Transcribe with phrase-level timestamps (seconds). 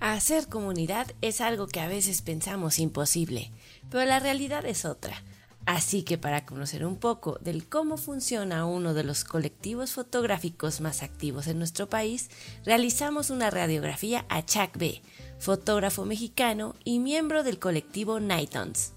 [0.00, 3.52] Hacer comunidad es algo que a veces pensamos imposible,
[3.90, 5.22] pero la realidad es otra.
[5.66, 11.02] Así que para conocer un poco del cómo funciona uno de los colectivos fotográficos más
[11.02, 12.30] activos en nuestro país,
[12.64, 15.02] realizamos una radiografía a Chuck B.,
[15.38, 18.94] fotógrafo mexicano y miembro del colectivo Nightons.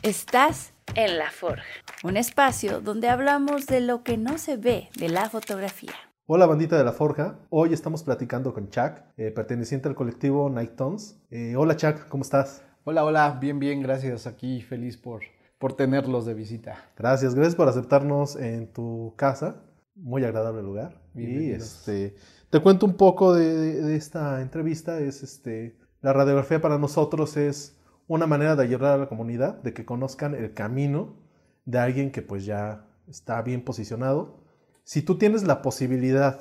[0.00, 1.66] Estás en La Forja,
[2.02, 6.09] un espacio donde hablamos de lo que no se ve de la fotografía.
[6.26, 10.76] Hola bandita de la Forja, hoy estamos platicando con Chuck, eh, perteneciente al colectivo Night
[10.76, 11.20] Tones.
[11.30, 12.62] Eh, hola Chuck, ¿cómo estás?
[12.84, 14.28] Hola, hola, bien, bien, gracias.
[14.28, 15.22] Aquí feliz por,
[15.58, 16.76] por tenerlos de visita.
[16.96, 19.62] Gracias, gracias por aceptarnos en tu casa,
[19.96, 21.02] muy agradable lugar.
[21.16, 22.14] Y este,
[22.48, 27.76] te cuento un poco de, de, esta entrevista, es este, la radiografía para nosotros es
[28.06, 31.16] una manera de ayudar a la comunidad, de que conozcan el camino
[31.64, 34.39] de alguien que pues ya está bien posicionado
[34.90, 36.40] si tú tienes la posibilidad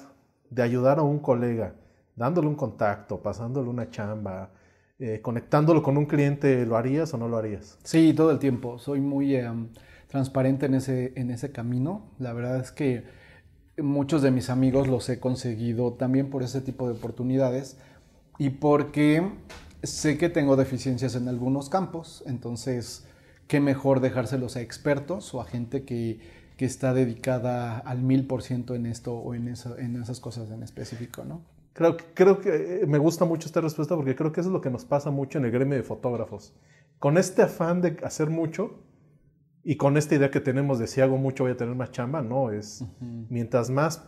[0.50, 1.76] de ayudar a un colega,
[2.16, 4.50] dándole un contacto, pasándole una chamba,
[4.98, 7.78] eh, conectándolo con un cliente, ¿lo harías o no lo harías?
[7.84, 8.80] Sí, todo el tiempo.
[8.80, 9.68] Soy muy em,
[10.08, 12.10] transparente en ese, en ese camino.
[12.18, 13.04] La verdad es que
[13.78, 17.78] muchos de mis amigos los he conseguido también por ese tipo de oportunidades
[18.40, 19.30] y porque
[19.84, 22.24] sé que tengo deficiencias en algunos campos.
[22.26, 23.06] Entonces,
[23.48, 28.44] qué mejor dejárselos a expertos o a gente que que está dedicada al mil por
[28.44, 31.42] ciento en esto o en, eso, en esas cosas en específico, ¿no?
[31.72, 34.60] Creo, creo que eh, me gusta mucho esta respuesta porque creo que eso es lo
[34.60, 36.54] que nos pasa mucho en el gremio de fotógrafos.
[37.00, 38.84] Con este afán de hacer mucho
[39.64, 42.22] y con esta idea que tenemos de si hago mucho voy a tener más chamba,
[42.22, 42.84] no, es
[43.30, 44.04] mientras más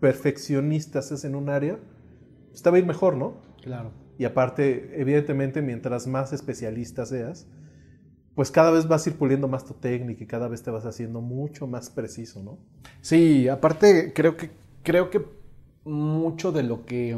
[0.00, 1.78] perfeccionistas es en un área,
[2.52, 3.40] está a ir mejor, ¿no?
[3.62, 3.92] Claro.
[4.18, 7.46] Y aparte, evidentemente, mientras más especialista seas,
[8.34, 11.20] pues cada vez vas ir puliendo más tu técnica y cada vez te vas haciendo
[11.20, 12.58] mucho más preciso, ¿no?
[13.00, 14.50] Sí, aparte creo que,
[14.82, 15.24] creo que
[15.84, 17.16] mucho de lo que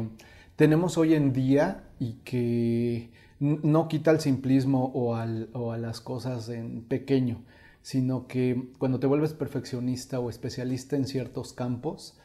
[0.55, 5.15] tenemos hoy en día y que no quita el simplismo o,
[5.53, 7.43] o a las cosas en pequeño,
[7.81, 12.19] sino que cuando te vuelves perfeccionista o especialista en ciertos campos,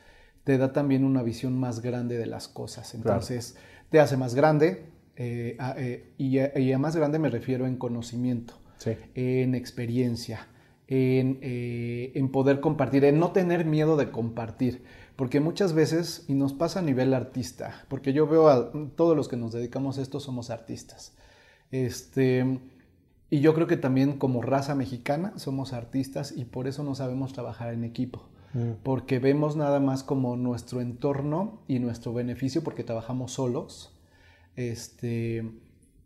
[0.44, 2.94] te da también una visión más grande de las cosas.
[2.94, 3.56] Entonces,
[3.90, 4.86] te hace más grande,
[5.16, 10.48] eh, eh, y, y a más grande me refiero en conocimiento en experiencia,
[10.88, 14.84] eh, en, poder compartir, en no tener miedo de compartir.
[15.16, 19.28] Porque muchas veces, y nos pasa a nivel artista, porque yo veo a todos los
[19.28, 21.14] que nos dedicamos a esto somos artistas.
[21.70, 22.60] Este,
[23.30, 27.32] y yo creo que también como raza mexicana somos artistas y por eso no sabemos
[27.32, 28.28] trabajar en equipo.
[28.54, 28.72] Mm.
[28.82, 33.96] Porque vemos nada más como nuestro entorno y nuestro beneficio porque trabajamos solos.
[34.56, 35.50] Este,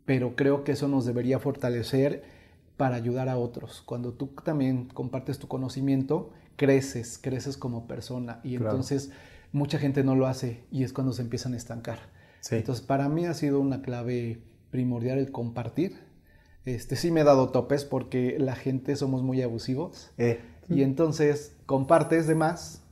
[0.05, 2.36] pero creo que eso nos debería fortalecer
[2.77, 3.81] para ayudar a otros.
[3.85, 9.11] Cuando tú también compartes tu conocimiento, creces, creces como persona y entonces
[9.51, 11.99] mucha gente no lo hace y es cuando se empiezan a estancar.
[12.49, 15.97] Entonces, para mí ha sido una clave primordial el compartir.
[16.65, 20.41] Este, sí me he dado topes porque la gente somos muy abusivos eh.
[20.69, 22.83] y entonces compartes de más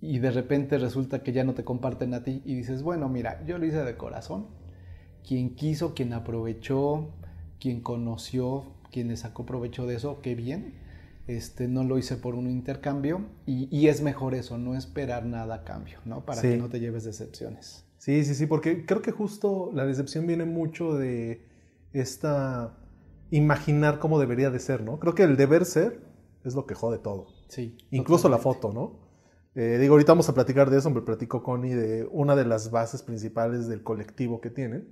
[0.00, 3.44] y de repente resulta que ya no te comparten a ti y dices, bueno, mira,
[3.44, 4.46] yo lo hice de corazón.
[5.26, 7.10] Quien quiso, quien aprovechó,
[7.60, 10.74] quien conoció, quien le sacó provecho de eso, qué bien.
[11.26, 15.64] Este, no lo hice por un intercambio y, es mejor eso, no esperar nada a
[15.64, 16.24] cambio, ¿no?
[16.24, 17.84] Para que no te lleves decepciones.
[17.98, 21.46] Sí, sí, sí, porque creo que justo la decepción viene mucho de
[21.92, 22.76] esta
[23.30, 24.98] imaginar cómo debería de ser, ¿no?
[24.98, 26.00] Creo que el deber ser
[26.44, 27.28] es lo que jode todo.
[27.48, 27.76] Sí.
[27.90, 28.98] Incluso la foto, ¿no?
[29.54, 32.70] Eh, digo, ahorita vamos a platicar de eso, me platicó Connie de una de las
[32.70, 34.88] bases principales del colectivo que tienen,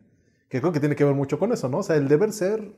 [0.48, 1.78] que creo que tiene que ver mucho con eso, ¿no?
[1.78, 2.72] O sea, el deber ser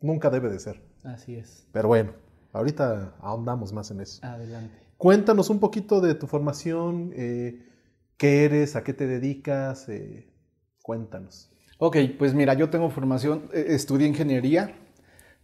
[0.00, 0.82] nunca debe de ser.
[1.04, 1.66] Así es.
[1.72, 2.12] Pero bueno,
[2.52, 4.24] ahorita ahondamos más en eso.
[4.24, 4.74] Adelante.
[4.96, 7.64] Cuéntanos un poquito de tu formación, eh,
[8.16, 10.28] qué eres, a qué te dedicas, eh,
[10.82, 11.50] cuéntanos.
[11.78, 14.74] Ok, pues mira, yo tengo formación, eh, estudié ingeniería,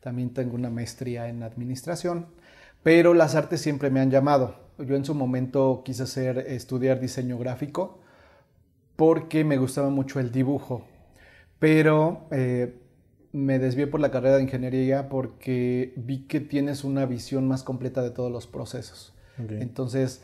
[0.00, 2.26] también tengo una maestría en administración,
[2.82, 4.56] pero las artes siempre me han llamado.
[4.78, 8.00] Yo en su momento quise hacer, estudiar diseño gráfico
[8.97, 10.84] porque me gustaba mucho el dibujo,
[11.61, 12.26] pero
[13.34, 18.00] me desvié por la carrera de ingeniería porque vi que tienes una visión más completa
[18.00, 19.12] de todos los procesos.
[19.36, 20.22] Entonces,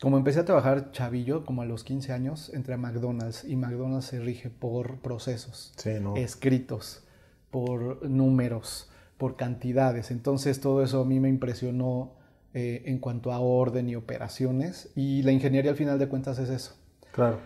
[0.00, 4.06] como empecé a trabajar chavillo, como a los 15 años, entré a McDonald's y McDonald's
[4.06, 5.72] se rige por procesos
[6.16, 7.04] escritos,
[7.52, 10.10] por números, por cantidades.
[10.10, 12.14] Entonces, todo eso a mí me impresionó
[12.54, 16.50] eh, en cuanto a orden y operaciones y la ingeniería al final de cuentas es
[16.50, 16.74] eso.
[17.12, 17.38] Claro.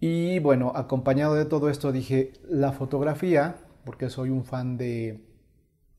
[0.00, 3.56] Y bueno, acompañado de todo esto dije, la fotografía
[3.88, 5.24] porque soy un fan de...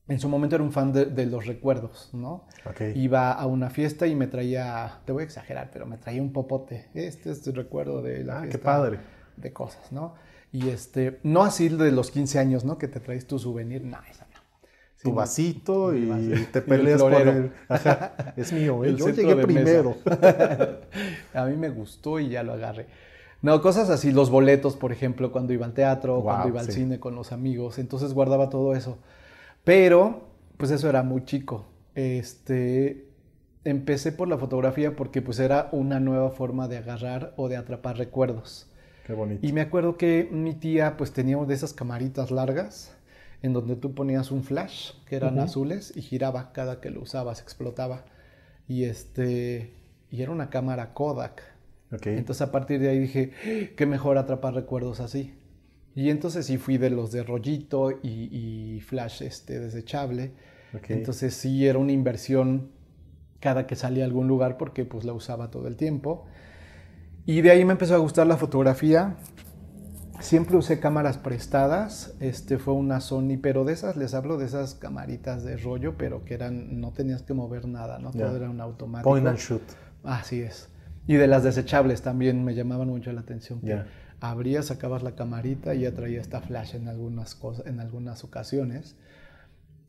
[0.06, 2.46] En su momento era un fan de, los recuerdos, ¿no?
[2.94, 6.32] Iba a una fiesta y me traía, te voy a exagerar, pero me traía un
[6.32, 6.88] popote.
[6.94, 8.58] Este es tu recuerdo de la ah, fiesta.
[8.58, 9.00] qué padre.
[9.36, 10.14] de cosas, ¿no?
[10.52, 12.78] Y este, no así de los 15 años, ¿no?
[12.78, 14.40] Que te traes tu souvenir, no, esa no.
[15.02, 16.48] tu vasito y vasito.
[16.52, 17.52] te el peleas por el...
[17.68, 18.88] Ajá, es mío, ¿eh?
[18.90, 19.96] El yo llegué de primero.
[21.34, 22.86] a mí me gustó y ya lo agarré.
[23.42, 26.66] No, cosas así, los boletos, por ejemplo, cuando iba al teatro, Wow, cuando iba al
[26.66, 26.72] sí.
[26.72, 28.98] cine con los amigos, entonces guardaba todo eso.
[29.64, 31.66] Pero, pues eso era muy chico.
[31.94, 33.08] Este,
[33.64, 37.96] empecé por la fotografía porque pues era una nueva forma de agarrar o de atrapar
[37.98, 38.66] recuerdos.
[39.06, 39.46] Qué bonito.
[39.46, 42.94] Y me acuerdo que mi tía pues tenía una de esas camaritas largas
[43.42, 47.40] en donde tú ponías un flash que eran azules y giraba cada que lo usabas,
[47.40, 48.04] explotaba.
[48.68, 49.72] Y este
[50.10, 51.42] y era una cámara Kodak.
[51.92, 52.06] Ok.
[52.06, 53.74] Entonces a partir de ahí dije, "¡Ah!
[53.76, 55.34] qué mejor atrapar recuerdos así.
[55.94, 58.28] Y entonces sí fui de los de rollito y,
[58.76, 60.32] y flash este desechable.
[60.74, 60.90] ok.
[60.90, 62.70] Entonces sí era una inversión
[63.40, 66.26] cada que salía a algún lugar porque pues la usaba todo el tiempo.
[67.26, 69.16] Y de ahí me empezó a gustar la fotografía.
[70.20, 72.14] Siempre usé cámaras prestadas.
[72.20, 76.24] Este fue una Sony, pero de esas les hablo de esas camaritas de rollo, pero
[76.24, 78.26] que eran no tenías que mover nada, no Ya.
[78.26, 79.08] todo era un automático.
[79.10, 79.62] Point and shoot.
[80.04, 80.68] Así es.
[81.06, 83.60] Y de las desechables también me llamaban mucho la atención.
[83.60, 83.86] que Ya.
[84.20, 88.96] Abrías, sacabas la camarita y ya traía esta flash en algunas cosas, en algunas ocasiones.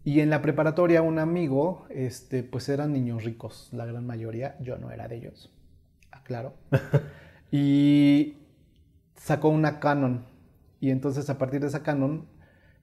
[0.03, 4.55] Y en la preparatoria un amigo, este, pues eran niños ricos, la gran mayoría.
[4.61, 5.51] Yo no era de ellos,
[6.11, 6.53] aclaro.
[7.51, 8.37] y
[9.15, 10.25] sacó una Canon.
[10.79, 12.25] Y entonces a partir de esa Canon,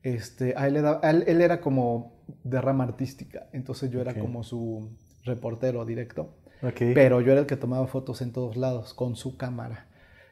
[0.02, 2.12] este, a él, le da- a él, él era como
[2.44, 3.48] de rama artística.
[3.52, 4.90] Entonces yo era como su
[5.24, 6.34] reportero directo.
[6.62, 6.94] Ok.
[6.94, 9.86] Pero yo era el que tomaba fotos en todos lados con su cámara.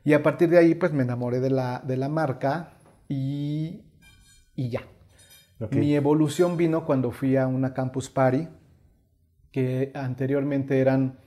[0.04, 2.74] Y a partir de ahí, pues me enamoré de la, de la marca
[3.08, 3.82] y,
[4.54, 4.82] y ya.
[5.60, 5.72] ok.
[5.74, 8.48] Mi evolución vino cuando fui a una campus party,
[9.50, 11.18] que anteriormente eran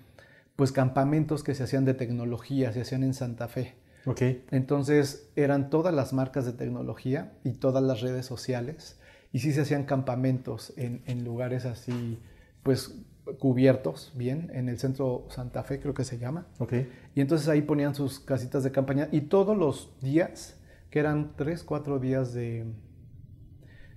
[0.56, 3.76] pues campamentos que se hacían de tecnología, se hacían en Santa Fe.
[4.06, 4.22] Ok.
[4.52, 9.00] Entonces eran todas las marcas de tecnología y todas las redes sociales.
[9.32, 12.20] Y sí se hacían campamentos en, en lugares así,
[12.64, 12.96] pues
[13.38, 16.48] cubiertos, bien, en el centro Santa Fe creo que se llama.
[16.60, 16.74] Ok.
[17.16, 20.58] Y entonces ahí ponían sus casitas de campaña y todos los días,
[20.90, 22.66] que eran tres, cuatro días de,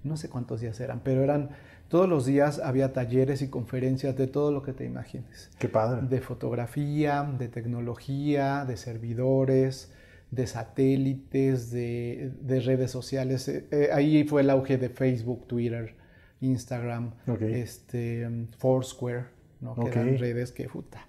[0.03, 1.51] no sé cuántos días eran, pero eran,
[1.89, 6.07] todos los días había talleres y conferencias de todo lo que te imagines Qué padre.
[6.09, 9.93] de fotografía, de tecnología, de servidores,
[10.31, 13.47] de satélites, de, de redes sociales.
[13.49, 15.95] Eh, eh, ahí fue el auge de Facebook, Twitter,
[16.43, 17.15] Instagram,
[17.47, 18.29] este,
[18.59, 19.27] Foursquare,
[19.61, 19.75] ¿no?
[19.75, 21.07] que eran redes que puta.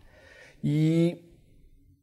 [0.62, 1.26] Y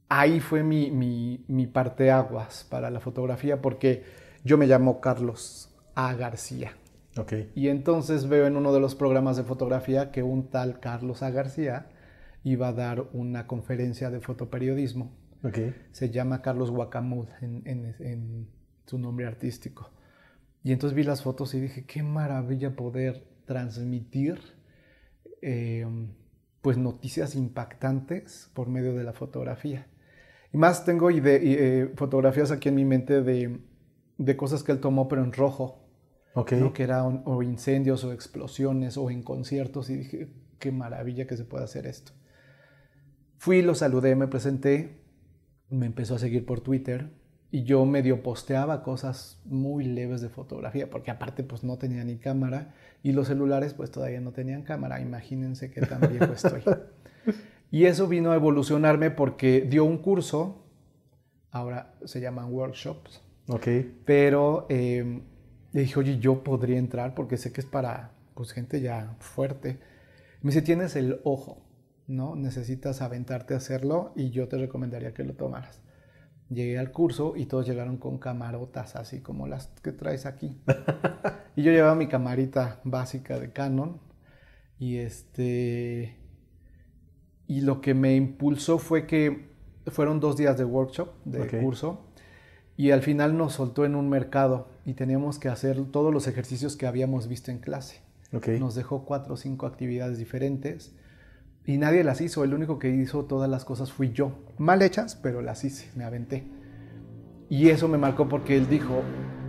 [0.08, 4.04] ahí fue mi, mi, mi parteaguas para la fotografía porque
[4.44, 6.14] yo me llamo Carlos A.
[6.14, 6.72] García.
[7.16, 7.32] Ok.
[7.54, 11.30] Y entonces veo en uno de los programas de fotografía que un tal Carlos A.
[11.30, 11.86] García
[12.44, 15.10] iba a dar una conferencia de fotoperiodismo.
[15.42, 15.58] Ok.
[15.92, 18.48] Se llama Carlos Guacamud en, en- en
[18.86, 19.90] su nombre artístico.
[20.62, 24.40] Y entonces vi las fotos y dije, qué maravilla poder transmitir
[25.42, 25.86] eh,
[26.60, 29.86] pues noticias impactantes por medio de la fotografía.
[30.52, 33.60] Y más tengo y, eh, fotografías aquí en mi mente de,
[34.18, 35.78] de cosas que él tomó pero en rojo.
[36.34, 36.52] Ok.
[36.52, 36.72] ¿no?
[36.72, 40.28] que eran o incendios o explosiones o en conciertos y dije,
[40.60, 42.12] qué maravilla que se pueda hacer esto.
[43.38, 45.00] Fui, lo saludé, me presenté,
[45.70, 47.10] me empezó a seguir por Twitter
[47.52, 52.16] y yo medio posteaba cosas muy leves de fotografía, porque aparte pues no tenía ni
[52.16, 56.62] cámara y los celulares pues todavía no tenían cámara, imagínense qué tan viejo estoy.
[57.72, 60.64] Y eso vino a evolucionarme porque dio un curso,
[61.52, 63.68] ahora se llaman workshops, Ok.
[64.04, 65.22] pero eh,
[65.72, 69.78] le dije, oye, yo podría entrar porque sé que es para pues, gente ya fuerte.
[70.42, 71.62] Me dice, tienes el ojo,
[72.08, 72.34] ¿no?
[72.34, 75.80] Necesitas aventarte a hacerlo y yo te recomendaría que lo tomaras.
[76.50, 80.60] Llegué al curso y todos llegaron con camarotas, así como las que traes aquí.
[81.56, 84.00] y yo llevaba mi camarita básica de Canon
[84.78, 86.16] y este...
[87.46, 89.50] Y lo que me impulsó fue que
[89.86, 92.06] fueron dos días de workshop, de curso,
[92.76, 96.76] y al final nos soltó en un mercado y teníamos que hacer todos los ejercicios
[96.76, 98.02] que habíamos visto en clase.
[98.58, 100.94] Nos dejó cuatro o cinco actividades diferentes
[101.66, 102.44] y nadie las hizo.
[102.44, 104.32] El único que hizo todas las cosas fui yo.
[104.58, 106.44] Mal hechas, pero las hice, me aventé.
[107.48, 109.02] Y eso me marcó porque él dijo,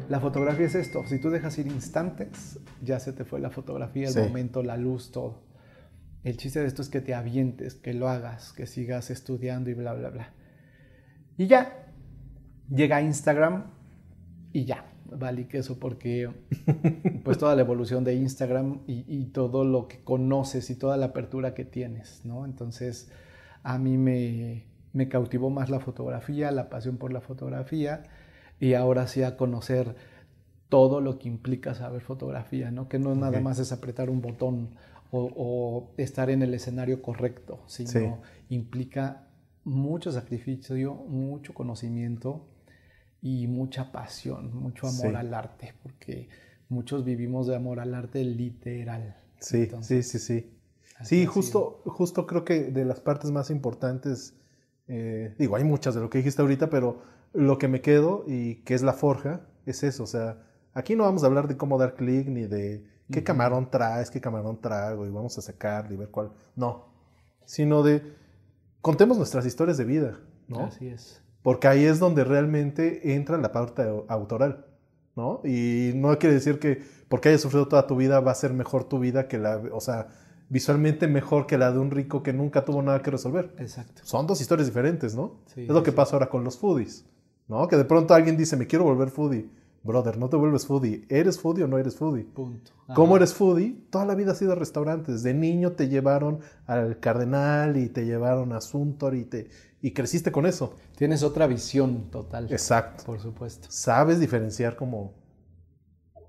[0.09, 4.07] la fotografía es esto, si tú dejas ir instantes, ya se te fue la fotografía,
[4.07, 4.19] el Sí.
[4.19, 5.43] momento, la luz, todo.
[6.23, 9.73] El chiste de esto es que te avientes, que lo hagas, que sigas estudiando y
[9.73, 10.33] bla, bla, bla.
[11.37, 11.87] Y ya,
[12.69, 13.71] llega a Instagram
[14.51, 14.85] y ya,
[15.17, 16.29] vale que eso porque
[17.23, 21.07] pues toda la evolución de Instagram y, y todo lo que conoces y toda la
[21.07, 22.45] apertura que tienes, ¿no?
[22.45, 23.11] Entonces
[23.63, 28.03] a mí me, me cautivó más la fotografía, la pasión por la fotografía
[28.59, 29.95] y ahora sí a conocer
[30.69, 32.87] todo lo que implica saber fotografía, ¿no?
[32.87, 34.69] Que no nada más es apretar un botón
[35.11, 39.27] o, estar en el escenario correcto, sino implica
[39.65, 42.45] mucho sacrificio, mucho conocimiento
[43.21, 46.27] y mucha pasión, mucho amor al arte, porque
[46.69, 49.17] muchos vivimos de amor al arte literal.
[49.39, 50.57] Sí, sí, sí, sí.
[51.03, 54.35] Sí, justo, justo creo que de las partes más importantes,
[54.87, 57.01] eh, digo, hay muchas de lo que dijiste ahorita, pero
[57.33, 61.03] lo que me quedo y que es la forja es eso, o sea, aquí no
[61.03, 65.05] vamos a hablar de cómo dar clic ni de qué camarón traes, qué camarón trago
[65.05, 66.85] y vamos a sacar y ver cuál, no,
[67.45, 68.15] sino de
[68.81, 70.65] contemos nuestras historias de vida, ¿no?
[70.65, 71.20] Así es.
[71.43, 74.65] Porque ahí es donde realmente entra la parte autoral,
[75.15, 75.41] ¿no?
[75.43, 78.85] Y no quiere decir que porque hayas sufrido toda tu vida va a ser mejor
[78.85, 80.07] tu vida que la, o sea,
[80.49, 83.53] visualmente mejor que la de un rico que nunca tuvo nada que resolver.
[83.57, 84.01] Exacto.
[84.05, 85.39] Son dos historias diferentes, ¿no?
[85.55, 87.05] es lo que pasa ahora con los foodies,
[87.47, 87.67] ¿no?
[87.67, 89.49] Que de pronto alguien dice, me quiero volver foodie.
[89.83, 91.05] Brother, no te vuelves foodie.
[91.09, 92.23] ¿Eres foodie o no eres foodie?
[92.23, 92.71] Punto.
[92.93, 93.75] ¿Cómo eres foodie?
[93.89, 95.23] Toda la vida has ido a restaurantes.
[95.23, 99.47] De niño te llevaron al Cardenal y te llevaron a Suntory y, te,
[99.81, 100.75] y creciste con eso.
[100.97, 102.51] Tienes otra visión total.
[102.51, 103.03] Exacto.
[103.05, 103.67] Por supuesto.
[103.71, 105.15] Sabes diferenciar como,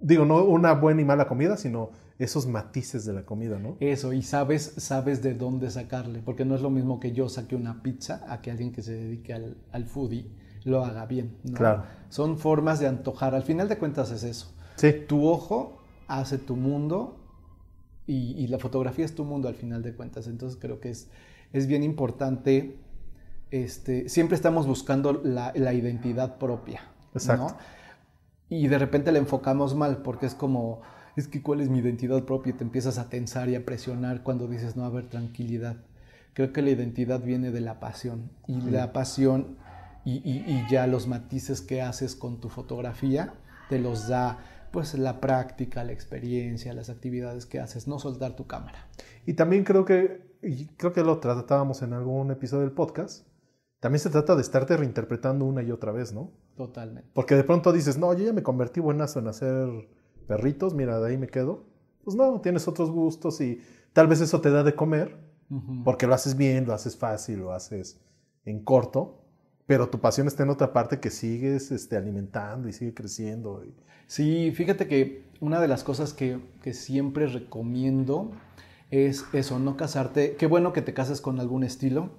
[0.01, 3.77] digo, no una buena y mala comida, sino esos matices de la comida, ¿no?
[3.81, 7.57] Eso, y sabes, sabes de dónde sacarle, porque no es lo mismo que yo saque
[7.57, 10.31] una pizza a que alguien que se dedique al, al foodie
[10.65, 11.37] lo haga bien.
[11.55, 11.85] Claro.
[12.09, 13.35] Son formas de antojar.
[13.35, 14.53] Al final de cuentas es eso.
[14.77, 14.93] Sí.
[15.09, 17.19] Tu ojo hace tu mundo
[18.07, 20.27] y, la fotografía es tu mundo al final de cuentas.
[20.27, 21.09] Entonces creo que es,
[21.53, 22.79] es bien importante.
[23.51, 26.83] Este, siempre estamos buscando la, identidad propia.
[27.15, 27.57] Exacto.
[28.49, 30.83] Y de repente la enfocamos mal porque es como,
[31.17, 34.23] es que cuál es mi identidad propia y te empiezas a tensar y a presionar
[34.23, 35.77] cuando dices, no, a ver, tranquilidad.
[36.35, 39.57] Creo que la identidad viene de la pasión y la pasión
[40.05, 43.35] y, ya los matices que haces con tu fotografía
[43.69, 44.39] te los da
[44.73, 48.89] pues la práctica, la experiencia, las actividades que haces, no soltar tu cámara.
[49.27, 53.27] Y también creo que, y creo que lo tratábamos en algún episodio del podcast,
[53.81, 56.31] también se trata de estarte reinterpretando una y otra vez, ¿no?
[56.57, 57.11] Totalmente.
[57.13, 59.69] Porque de pronto dices, no, yo ya me convertí buenazo en hacer
[60.27, 61.67] perritos, mira, de ahí me quedo.
[62.05, 63.61] Pues no, tienes otros gustos y
[63.93, 65.19] tal vez eso te da de comer,
[65.85, 68.01] porque lo haces bien, lo haces fácil, lo haces
[68.45, 69.22] en corto,
[69.67, 73.63] pero tu pasión está en otra parte que sigues este, alimentando y sigue creciendo.
[74.07, 78.33] Sí, fíjate que una de las cosas que, que, siempre recomiendo
[78.91, 80.37] es eso, no casarte.
[80.37, 82.11] Qué bueno que te cases con algún estilo,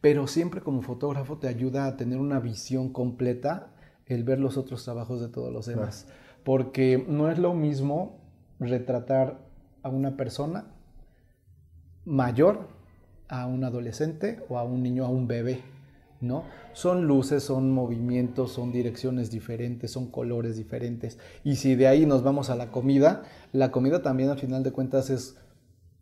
[0.00, 3.72] pero siempre como fotógrafo te ayuda a tener una visión completa
[4.06, 6.08] el ver los otros trabajos de todos los demás.
[6.44, 8.20] Porque no es lo mismo
[8.58, 9.38] retratar
[9.82, 10.66] a una persona
[12.04, 12.68] mayor,
[13.28, 15.62] a un adolescente o a un niño, a un bebé
[16.20, 16.44] ¿no?
[16.72, 21.18] Son luces, son movimientos, son direcciones diferentes, son colores diferentes.
[21.44, 23.22] Y si de ahí nos vamos a la comida,
[23.52, 25.36] la comida también al final de cuentas es,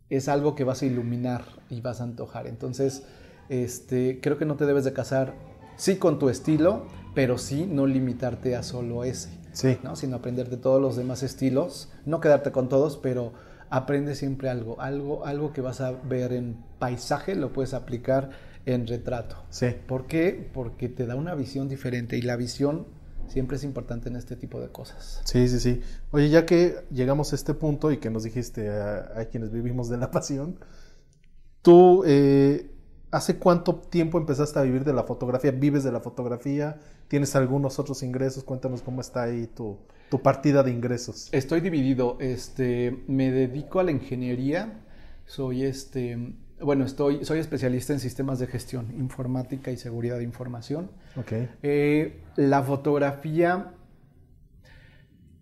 [0.09, 2.47] es algo que vas a iluminar y vas a antojar.
[2.47, 3.03] Entonces,
[3.49, 5.33] este, creo que no te debes de casar,
[5.75, 6.85] sí con tu estilo,
[7.15, 9.29] pero sí no limitarte a solo ese.
[9.53, 9.77] Sí.
[9.83, 9.95] ¿no?
[9.95, 13.33] Sino aprender de todos los demás estilos, no quedarte con todos, pero
[13.69, 18.31] aprende siempre algo, algo, algo que vas a ver en paisaje, lo puedes aplicar
[18.65, 19.43] en retrato.
[19.49, 19.67] Sí.
[19.87, 20.49] ¿Por qué?
[20.53, 22.87] Porque te da una visión diferente y la visión
[23.27, 25.21] siempre es importante en este tipo de cosas.
[25.25, 25.81] Sí, sí, sí.
[26.11, 29.97] Oye, ya que llegamos a este punto y que nos dijiste a, quienes vivimos de
[29.97, 30.59] la pasión,
[31.61, 32.71] tú, eh,
[33.11, 35.51] ¿hace cuánto tiempo empezaste a vivir de la fotografía?
[35.51, 36.79] ¿Vives de la fotografía?
[37.07, 38.43] ¿Tienes algunos otros ingresos?
[38.43, 39.77] Cuéntanos cómo está ahí tu,
[40.09, 41.29] tu partida de ingresos.
[41.31, 42.17] Estoy dividido.
[42.19, 44.85] Este, me dedico a la ingeniería.
[45.25, 50.91] Soy este bueno, estoy, soy especialista en sistemas de gestión, informática y seguridad de información.
[51.15, 51.49] Okay.
[51.63, 53.73] Eh, la fotografía,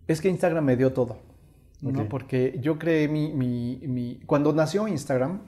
[0.06, 1.18] es que Instagram me dio todo,
[1.80, 2.08] ¿no?
[2.08, 5.42] Porque yo creé mi, mi, mi, Cuando nació Instagram,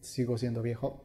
[0.00, 1.04] sigo siendo viejo,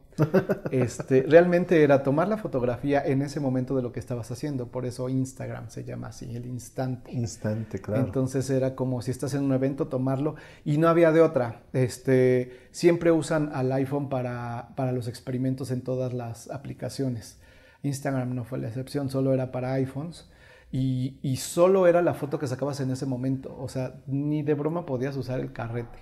[0.71, 4.67] este, realmente era tomar la fotografía en ese momento de lo que estabas haciendo.
[4.67, 7.11] Por eso Instagram se llama así, el instante.
[7.11, 8.03] Instante, claro.
[8.05, 10.35] Entonces era como si estás en un evento, tomarlo.
[10.65, 11.63] Y no había de otra.
[11.73, 17.39] Este, siempre usan al iPhone para, para los experimentos en todas las aplicaciones.
[17.83, 20.29] Instagram no fue la excepción, solo era para iPhones.
[20.73, 23.57] Y, y, solo era la foto que sacabas en ese momento.
[23.59, 25.99] O sea, ni de broma podías usar el carrete.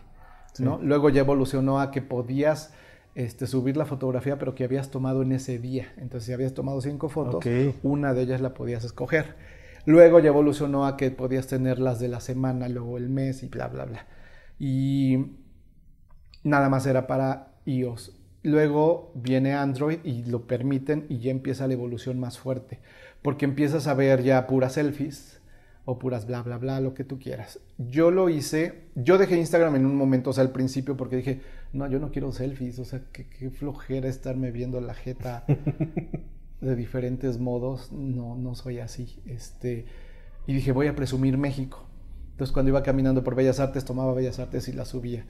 [0.59, 0.79] ¿no?
[0.81, 2.71] Luego ya evolucionó a que podías
[3.15, 5.93] este, subir la fotografía, pero que habías tomado en ese día.
[5.97, 7.43] Entonces, si habías tomado cinco fotos,
[7.83, 9.35] una de ellas la podías escoger.
[9.85, 13.47] Luego ya evolucionó a que podías tener las de la semana, luego el mes y
[13.47, 14.07] bla, bla, bla.
[14.59, 15.37] Y
[16.43, 18.15] nada más era para iOS.
[18.43, 22.79] Luego viene Android y lo permiten y ya empieza la evolución más fuerte.
[23.21, 25.41] porque empiezas a ver ya puras selfies
[25.85, 27.59] o puras bla, bla, bla, lo que tú quieras.
[27.77, 31.41] Yo lo hice, yo dejé Instagram en un momento, o sea, al principio, porque dije,
[31.73, 35.45] no, yo no quiero selfies, o sea, qué, qué flojera estarme viendo la jeta
[36.61, 39.21] de diferentes modos, no, no soy así.
[39.25, 39.85] Este,
[40.47, 41.85] y dije, voy a presumir México.
[42.31, 45.25] Entonces cuando iba caminando por Bellas Artes, tomaba Bellas Artes y la subía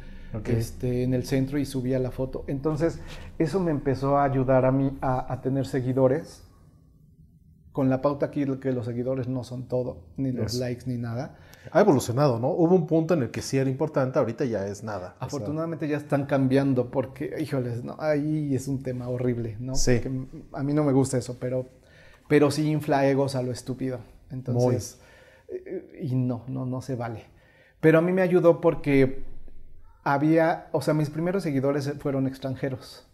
[0.45, 2.43] este, en el centro y subía la foto.
[2.45, 2.99] Entonces
[3.39, 6.43] eso me empezó a ayudar a mí a, tener seguidores.
[7.71, 11.37] Con la pauta aquí que los seguidores no son todo, ni los likes ni nada.
[11.71, 12.49] Ha evolucionado, ¿no?
[12.49, 15.15] Hubo un punto en el que sí era importante, ahorita ya es nada.
[15.19, 19.75] Afortunadamente ya están cambiando porque, híjoles, no, ahí es un tema horrible, ¿no?
[19.75, 20.01] Sí.
[20.53, 21.67] a mí no me gusta eso, pero,
[22.27, 23.99] pero sí infla egos a lo estúpido.
[24.31, 24.99] Entonces,
[25.47, 27.25] eh, y no, no, no se vale.
[27.79, 29.23] Pero a mí me ayudó porque
[30.03, 33.05] había, o sea, mis primeros seguidores fueron extranjeros.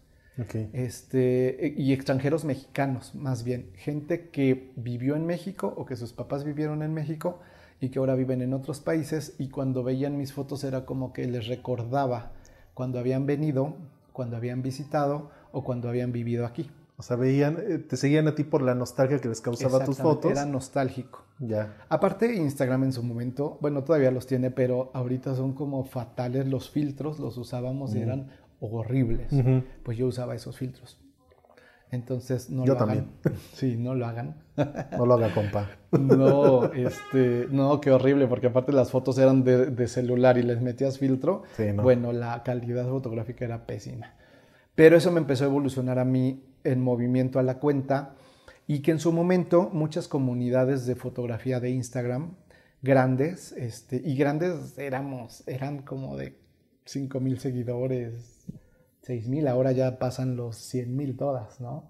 [0.74, 3.70] Este, y extranjeros mexicanos, más bien.
[3.74, 7.40] Gente que vivió en México o que sus papás vivieron en México
[7.80, 11.26] y que ahora viven en otros países y cuando veían mis fotos era como que
[11.26, 12.32] les recordaba
[12.74, 13.76] cuando habían venido,
[14.12, 16.70] cuando habían visitado o cuando habían vivido aquí.
[16.98, 19.98] O sea, veían, eh, te seguían a ti por la nostalgia que les causaba tus
[19.98, 20.30] fotos.
[20.30, 21.24] Era nostálgico.
[21.38, 21.76] Ya.
[21.90, 26.70] Aparte, Instagram en su momento, bueno, todavía los tiene, pero ahorita son como fatales los
[26.70, 28.30] filtros, los usábamos y eran
[28.60, 29.30] horribles.
[29.82, 30.98] Pues yo usaba esos filtros.
[31.90, 33.08] Entonces, no yo lo también.
[33.24, 33.38] hagan.
[33.54, 34.36] Sí, no lo hagan.
[34.56, 35.70] no lo haga, compa.
[35.92, 40.98] no, este, no, qué horrible, porque aparte las fotos eran de, celular y les metías
[40.98, 41.42] filtro.
[41.82, 44.14] Bueno, la calidad fotográfica era pésima.
[44.74, 48.14] Pero eso me empezó a evolucionar a mí en movimiento a la cuenta
[48.66, 52.34] y que en su momento muchas comunidades de fotografía de Instagram
[52.82, 56.36] grandes, este, y grandes éramos, eran como de
[56.84, 58.35] 5 mil seguidores,
[59.06, 61.84] 6 mil, ahora ya pasan los 100 mil todas, ¿no?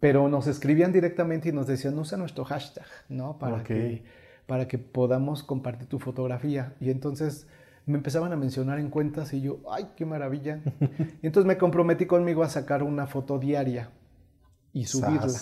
[0.00, 3.38] Pero nos escribían directamente y nos decían, usa nuestro hashtag, ¿no?
[3.38, 4.04] Para, que,
[4.46, 6.74] para que podamos compartir tu fotografía.
[6.80, 7.46] Y entonces
[7.84, 10.62] me empezaban a mencionar en cuentas y yo, ay, qué maravilla.
[11.22, 13.90] y entonces me comprometí conmigo a sacar una foto diaria
[14.72, 15.38] y subirla.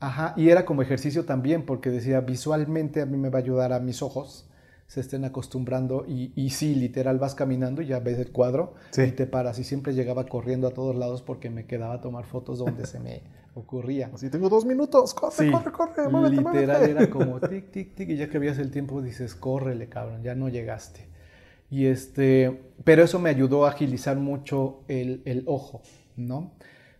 [0.00, 3.74] Ajá, y era como ejercicio también, porque decía, visualmente a mí me va a ayudar
[3.74, 4.48] a mis ojos,
[4.86, 9.10] se estén acostumbrando y, y sí, literal, vas caminando y ya ves el cuadro y
[9.10, 9.58] te paras.
[9.58, 13.00] Y siempre llegaba corriendo a todos lados porque me quedaba a tomar fotos donde se
[13.00, 13.22] me
[13.54, 14.10] ocurría.
[14.14, 18.28] Así tengo dos minutos, corre, corre, corre, Literal era como tic, tic, tic, y ya
[18.28, 21.08] que veías el tiempo dices, córrele, cabrón, ya no llegaste.
[21.68, 25.82] Y este, pero eso me ayudó a agilizar mucho el, el ojo,
[26.16, 26.52] ¿no?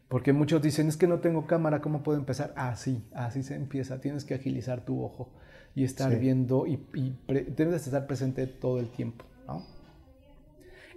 [0.09, 2.53] Porque muchos dicen, es que no tengo cámara, ¿cómo puedo empezar?
[2.57, 4.01] Así, así se empieza.
[4.01, 5.31] Tienes que agilizar tu ojo
[5.77, 9.65] y estar viendo y, y debes estar presente todo el tiempo, ¿no?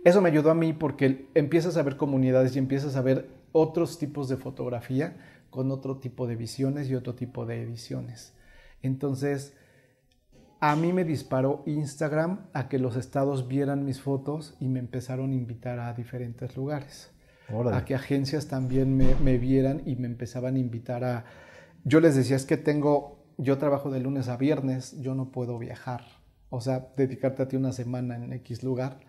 [0.03, 3.99] Eso me ayudó a mí porque empiezas a ver comunidades y empiezas a ver otros
[3.99, 5.17] tipos de fotografía
[5.49, 8.33] con otro tipo de visiones y otro tipo de ediciones.
[8.81, 9.53] Entonces,
[10.61, 15.31] a mí me disparó Instagram a que los estados vieran mis fotos y me empezaron
[15.31, 17.11] a invitar a diferentes lugares.
[17.73, 21.25] A que agencias también me, vieran y me empezaban a invitar a...
[21.83, 25.57] Yo les decía, es que tengo, yo trabajo de lunes a viernes, yo no puedo
[25.57, 26.03] viajar.
[26.49, 28.99] O sea, dedicarte a ti una semana en X lugar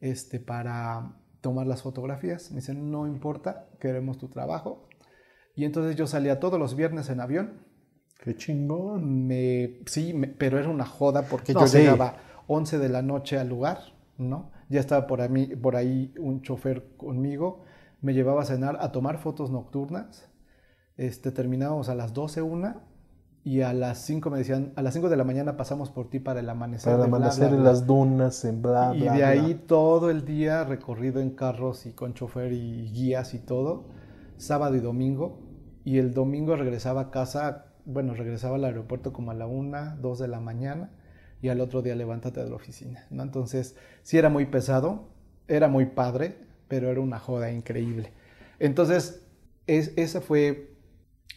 [0.00, 2.50] este, para tomar las fotografías.
[2.50, 4.88] Me dicen, no importa, queremos tu trabajo.
[5.56, 7.70] Y entonces yo salía todos los viernes en avión
[8.22, 9.26] Qué chingón.
[9.26, 12.16] Me, sí, pero era una joda porque yo llegaba
[12.46, 13.78] 11 de la noche al lugar,
[14.18, 14.50] ¿no?
[14.68, 17.64] Ya estaba por ahí, por ahí un chofer conmigo,
[18.02, 20.28] me llevaba a cenar, a tomar fotos nocturnas.
[20.96, 22.82] Este, terminábamos a las 12 una
[23.42, 26.20] y a las 5 me decían, a las 5 de la mañana pasamos por ti
[26.20, 26.92] para el amanecer.
[26.92, 28.96] Para el amanecer en las dunas, en bla, bla.
[28.96, 33.38] Y de ahí todo el día recorrido en carros y con chofer y guías y
[33.38, 33.86] todo,
[34.36, 35.40] sábado y domingo.
[35.84, 40.18] Y el domingo regresaba a casa bueno, regresaba al aeropuerto como a la una, dos
[40.18, 40.90] de la mañana
[41.42, 43.22] y al otro día levántate de la oficina, ¿no?
[43.22, 45.08] Entonces, sí era muy pesado,
[45.48, 46.36] era muy padre,
[46.68, 48.12] pero era una joda increíble.
[48.58, 49.26] Entonces,
[49.66, 50.69] es, esa fue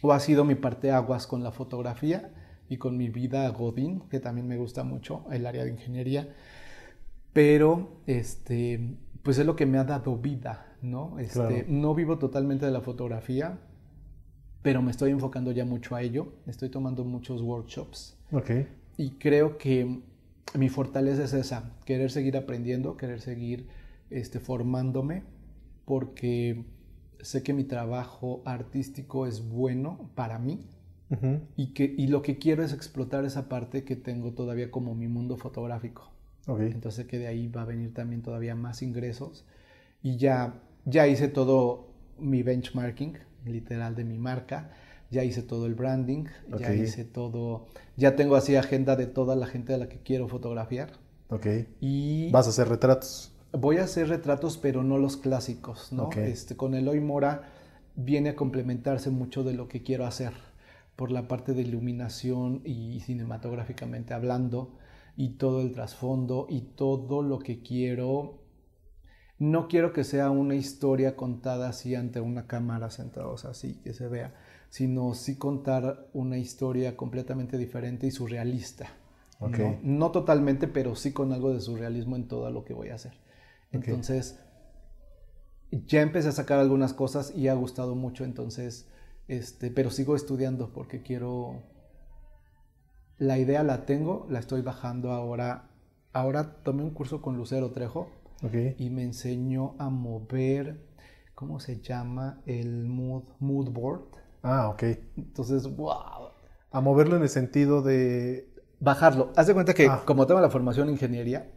[0.02, 2.32] o ha sido mi parte aguas con la fotografía
[2.68, 6.28] y con mi vida Godín, que también me gusta mucho el área de ingeniería,
[7.32, 11.18] pero este, pues es lo que me ha dado vida, ¿no?
[11.18, 13.58] Este, No vivo totalmente de la fotografía,
[14.62, 16.34] pero me estoy enfocando ya mucho a ello.
[16.46, 18.16] Estoy tomando muchos workshops.
[18.32, 18.50] Ok.
[18.96, 20.00] Y creo que
[20.58, 23.66] mi fortaleza es esa, querer seguir aprendiendo, querer seguir
[24.10, 25.24] este, formándome,
[25.84, 26.64] porque
[27.24, 30.66] sé que mi trabajo artístico es bueno para mí
[31.56, 35.06] y, que, y lo que quiero es explotar esa parte que tengo todavía como mi
[35.06, 36.10] mundo fotográfico.
[36.46, 36.72] Okay.
[36.72, 39.46] Entonces que de ahí va a venir también todavía más ingresos
[40.02, 44.70] y ya, ya hice todo mi benchmarking literal de mi marca,
[45.10, 46.24] ya hice todo el branding,
[46.58, 50.28] ya hice todo, ya tengo así agenda de toda la gente a la que quiero
[50.28, 50.92] fotografiar.
[51.28, 51.46] Ok.
[51.80, 53.33] Y vas a hacer retratos.
[53.58, 56.10] Voy a hacer retratos, pero no los clásicos, ¿no?
[56.12, 57.50] Este, con Eloy Mora
[57.94, 60.32] viene a complementarse mucho de lo que quiero hacer
[60.96, 64.76] por la parte de iluminación y cinematográficamente hablando
[65.16, 68.40] y todo el trasfondo y todo lo que quiero.
[69.38, 74.08] No quiero que sea una historia contada así ante una cámara sentados así, que se
[74.08, 74.34] vea,
[74.70, 78.88] sino sí contar una historia completamente diferente y surrealista.
[79.82, 80.10] ¿no?
[80.10, 83.12] totalmente, pero sí con algo de surrealismo en todo lo que voy a hacer.
[83.74, 84.38] Entonces,
[85.86, 88.88] ya empecé a sacar algunas cosas y ha gustado mucho, entonces,
[89.28, 91.62] este, pero sigo estudiando porque quiero,
[93.18, 95.70] la idea la tengo, la estoy bajando ahora.
[96.12, 98.08] Ahora tomé un curso con Lucero Trejo
[98.78, 100.86] y me enseñó a mover,
[101.34, 102.40] ¿cómo se llama?
[102.46, 104.04] El mood, mood board.
[104.42, 104.82] Ah, ok.
[105.16, 106.28] Entonces, wow.
[106.70, 108.52] A moverlo en el sentido de...
[108.80, 109.32] Bajarlo.
[109.34, 110.02] Haz de cuenta que ah.
[110.04, 111.50] como tengo la formación en ingeniería,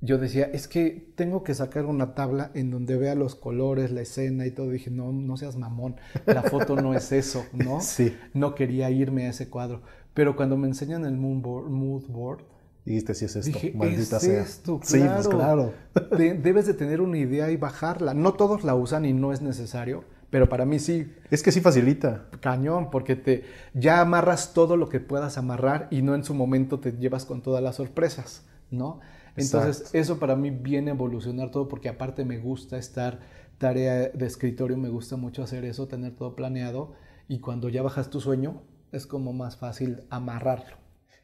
[0.00, 4.02] yo decía, es que tengo que sacar una tabla en donde vea los colores, la
[4.02, 4.70] escena y todo.
[4.70, 7.80] dije, no, no seas mamón, la foto no es eso, ¿no?
[7.88, 8.16] Sí.
[8.32, 9.82] No quería irme a ese cuadro.
[10.14, 12.44] Pero cuando me enseñan el mood board, mood board
[12.84, 15.04] dijiste, si es esto, dije, maldita es Esto, claro.
[15.04, 15.74] Sí, pues claro.
[16.18, 18.14] debes de tener una idea y bajarla.
[18.14, 21.12] No todos la usan y no es necesario, pero para mí sí.
[21.30, 22.26] Es que sí facilita.
[22.40, 26.80] Cañón, porque te ya amarras todo lo que puedas amarrar y no en su momento
[26.80, 29.00] te llevas con todas las sorpresas, ¿no?
[29.38, 33.20] Entonces, eso para mí viene a evolucionar todo porque aparte me gusta estar
[33.58, 36.94] tarea de escritorio, me gusta mucho hacer eso, tener todo planeado
[37.26, 40.76] y cuando ya bajas tu sueño es como más fácil amarrarlo.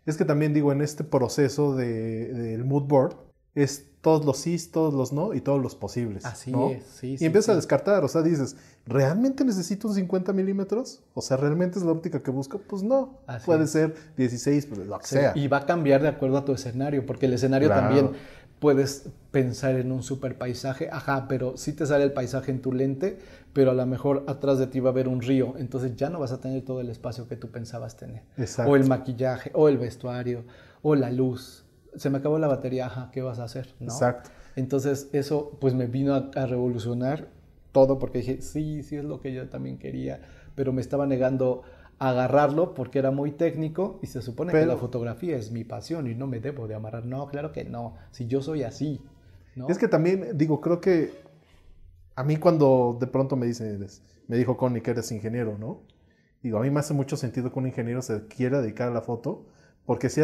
[0.06, 3.16] Es que también digo, en este proceso del de, mood board,
[3.54, 6.26] es todos los sí, todos los no y todos los posibles.
[6.26, 7.16] Así es, sí.
[7.18, 11.02] Y empiezas a descartar, o sea, dices, ¿realmente necesito un 50 milímetros?
[11.14, 12.58] O sea, ¿realmente es la óptica que busco?
[12.58, 15.32] Pues no, puede ser 16, pero lo que sea.
[15.34, 18.10] Y va a cambiar de acuerdo a tu escenario, porque el escenario también
[18.58, 22.72] puedes pensar en un super paisaje, ajá, pero sí te sale el paisaje en tu
[22.72, 23.18] lente,
[23.52, 26.18] pero a lo mejor atrás de ti va a haber un río, entonces ya no
[26.20, 28.22] vas a tener todo el espacio que tú pensabas tener.
[28.38, 28.70] Exacto.
[28.70, 30.44] O el maquillaje, o el vestuario,
[30.82, 31.64] o la luz
[31.96, 33.74] se me acabó la batería, ajá, ¿qué vas a hacer?
[33.80, 34.30] Exacto.
[34.56, 37.28] Entonces eso pues me vino a, revolucionar
[37.74, 40.22] todo porque dije, sí, sí es lo que yo también quería,
[40.54, 41.64] pero me estaba negando
[41.98, 46.06] a agarrarlo porque era muy técnico y se supone que la fotografía es mi pasión
[46.06, 47.04] y no me debo de amarrar.
[47.04, 49.02] No, claro que no, si yo soy así.
[49.56, 49.68] ¿no?
[49.68, 51.12] Es que también, digo, creo que
[52.14, 53.84] a mí cuando de pronto me dicen,
[54.28, 55.82] me dijo Connie que eres ingeniero, ¿no?
[56.42, 59.00] Digo, a mí me hace mucho sentido que un ingeniero se quiera dedicar a la
[59.00, 59.46] foto,
[59.84, 60.20] porque si,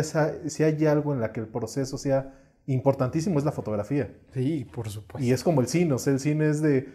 [0.46, 2.34] si hay algo en la que el proceso sea
[2.66, 4.14] importantísimo es la fotografía.
[4.32, 5.26] Sí, por supuesto.
[5.26, 6.88] Y es como el cine, o sea, el cine es de,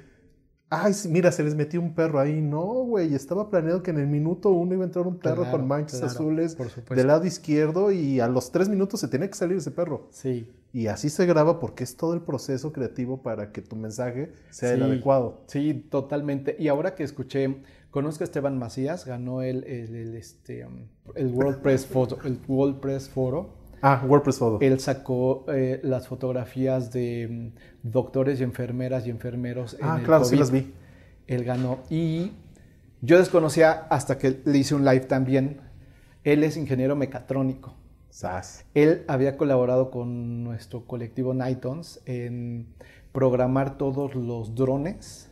[0.70, 2.42] ay, mira, se les metió un perro ahí.
[2.42, 5.68] No, güey, estaba planeado que en el minuto uno iba a entrar un perro con
[5.68, 6.58] manchas azules
[6.90, 10.08] del lado izquierdo y a los tres minutos se tiene que salir ese perro.
[10.12, 10.52] Sí.
[10.74, 14.74] Y así se graba porque es todo el proceso creativo para que tu mensaje sea
[14.74, 15.44] el adecuado.
[15.48, 16.58] Sí, totalmente.
[16.60, 17.62] Y ahora que escuché
[17.96, 20.68] Conozco a Esteban Macías, ganó el, el, este,
[21.16, 23.54] el WordPress Photo, el WordPress Foro.
[23.82, 24.58] Ah, WordPress Photo.
[24.62, 27.52] Él sacó eh, las fotografías de um,
[27.84, 29.78] doctores y enfermeras y enfermeros.
[29.82, 30.74] Ah, claro, sí las vi.
[31.28, 31.80] Él ganó.
[31.90, 32.32] Y
[33.02, 35.62] yo desconocía hasta que le hice un live también.
[36.24, 37.76] Él es ingeniero mecatrónico.
[38.10, 38.66] SAS.
[38.74, 42.68] Él había colaborado con nuestro colectivo Nightons en
[43.12, 45.30] programar todos los drones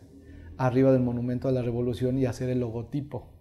[0.58, 3.33] arriba del Monumento a la Revolución y hacer el logotipo.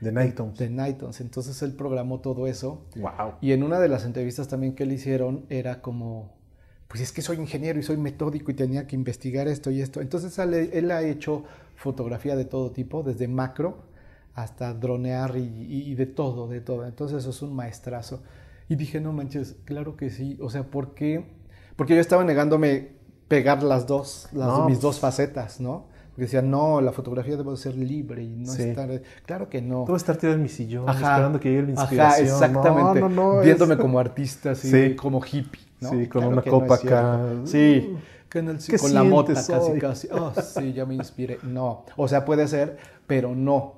[0.00, 0.58] De Nightons.
[0.58, 1.20] De Nightons.
[1.20, 2.86] Entonces él programó todo eso.
[2.96, 3.34] Wow.
[3.40, 6.32] Y en una de las entrevistas también que le hicieron era como,
[6.88, 10.00] pues es que soy ingeniero y soy metódico y tenía que investigar esto y esto.
[10.00, 11.44] Entonces él, ha hecho
[11.76, 13.84] fotografía de todo tipo, desde macro
[14.34, 16.86] hasta dronear y, de todo, de todo.
[16.86, 18.22] Entonces eso es un maestrazo.
[18.68, 20.38] Y dije, no manches, claro que sí.
[20.40, 21.24] O sea, ¿por qué?
[21.76, 22.92] Porque yo estaba negándome
[23.28, 25.86] pegar las dos, las, mis dos facetas, ¿no?
[26.14, 29.02] Porque decía, no, la fotografía debe ser libre y no estar.
[29.26, 29.80] Claro que no.
[29.80, 32.28] Debo estar tirado en mi sillón, esperando que llegue la inspiración.
[32.28, 33.00] Ajá, exactamente.
[33.00, 35.60] No, no, no, Viéndome como artista, así, como hippie.
[35.80, 35.90] ¿no?
[35.90, 37.20] Sí, con una copa acá.
[37.46, 37.96] Sí.
[38.30, 40.08] con la mota casi, casi.
[40.12, 41.40] Oh, sí, ya me inspiré.
[41.42, 41.84] No.
[41.96, 43.74] O sea, puede ser, pero no.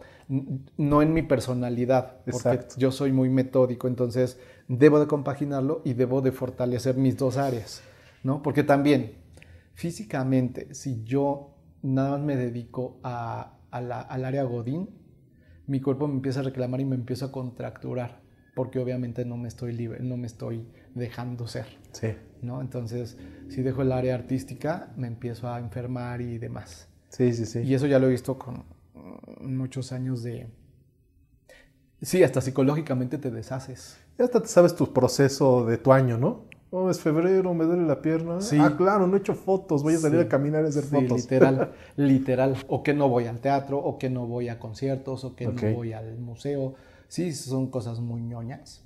[0.76, 2.16] No en mi personalidad.
[2.30, 7.38] Porque yo soy muy metódico, entonces debo de compaginarlo y debo de fortalecer mis dos
[7.38, 7.80] áreas.
[8.22, 8.42] ¿No?
[8.42, 9.14] Porque también,
[9.72, 11.55] físicamente, si yo
[11.86, 14.88] nada más me dedico a, al área Godín,
[15.66, 18.22] mi cuerpo me empieza a reclamar y me empieza a contracturar,
[18.54, 21.66] porque obviamente no me estoy libre, no me estoy dejando ser.
[21.92, 22.08] Sí.
[22.42, 22.60] ¿no?
[22.60, 23.18] Entonces,
[23.48, 26.88] si dejo el área artística, me empiezo a enfermar y demás.
[27.08, 27.60] Sí, sí, sí.
[27.60, 28.64] Y eso ya lo he visto con
[29.40, 30.48] muchos años de,
[32.02, 33.96] Sí, hasta psicológicamente te deshaces.
[34.18, 36.44] Ya hasta te sabes tu proceso de tu año, ¿no?
[36.78, 38.38] Oh, es febrero, me duele la pierna.
[38.42, 38.58] Sí.
[38.60, 40.26] Ah, claro, no he hecho fotos, voy a salir Sí.
[40.26, 41.22] a caminar y hacer Sí, fotos.
[41.22, 42.56] literal, literal.
[42.68, 45.74] O que no voy al teatro, o que no voy a conciertos, o que no
[45.74, 46.74] voy al museo.
[47.08, 48.84] Sí, son cosas muy ñoñas,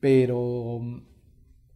[0.00, 0.80] pero,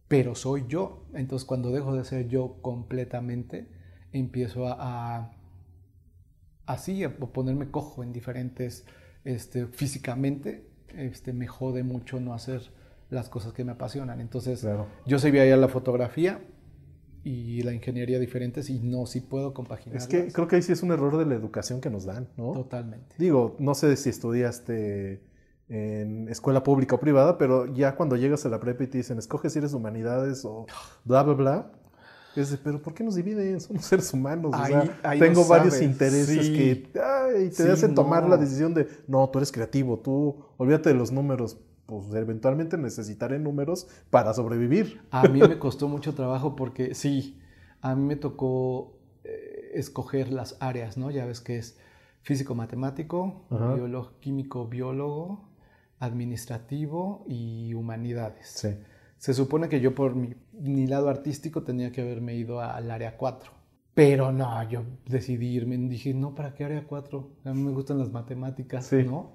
[0.07, 1.03] pero soy yo.
[1.13, 3.67] Entonces cuando dejo de ser yo completamente,
[4.13, 4.77] empiezo a,
[5.17, 5.31] a-
[6.65, 8.85] así, a ponerme cojo en diferentes,
[9.25, 12.61] este, físicamente, este, me jode mucho no hacer
[13.11, 14.19] las cosas que me apasionan.
[14.19, 14.87] Entonces, Claro.
[15.05, 16.41] yo se veía la fotografía
[17.23, 19.97] y la ingeniería diferentes y no, sí puedo compaginar.
[19.97, 22.27] Es que creo que ahí sí es un error de la educación que nos dan,
[22.37, 22.51] ¿no?
[22.53, 23.13] Totalmente.
[23.19, 25.21] Digo, no sé si estudiaste
[25.69, 29.19] en escuela pública o privada, pero ya cuando llegas a la prepa y te dicen,
[29.19, 30.65] escoge si eres humanidades o
[31.05, 31.71] bla, bla, bla.
[32.35, 33.59] Es de, pero ¿por qué nos dividen?
[33.59, 34.53] Somos seres humanos.
[34.53, 35.87] o Ahí- sea, ahí tengo varios sabes.
[35.89, 36.53] intereses Sí.
[36.53, 40.89] que ay, te Sí, hacen tomar la decisión de, no, tú eres creativo, tú olvídate
[40.89, 41.57] de los números.
[41.85, 45.01] Pues eventualmente necesitaré números para sobrevivir.
[45.11, 47.39] A mí me costó mucho trabajo porque sí,
[47.81, 51.11] a mí me tocó eh, escoger las áreas, ¿no?
[51.11, 51.77] Ya ves que es
[52.21, 53.73] físico-matemático, Ajá.
[53.73, 55.49] biólogo, químico-biólogo,
[55.99, 58.47] administrativo y humanidades.
[58.47, 58.69] Sí.
[59.17, 63.17] Se supone que yo por mi, mi lado artístico tenía que haberme ido al área
[63.17, 63.51] 4.
[63.93, 65.77] Pero no, yo decidí irme.
[65.77, 67.29] Dije, no, ¿para qué área 4?
[67.45, 69.03] A mí me gustan las matemáticas, Sí.
[69.03, 69.33] ¿no?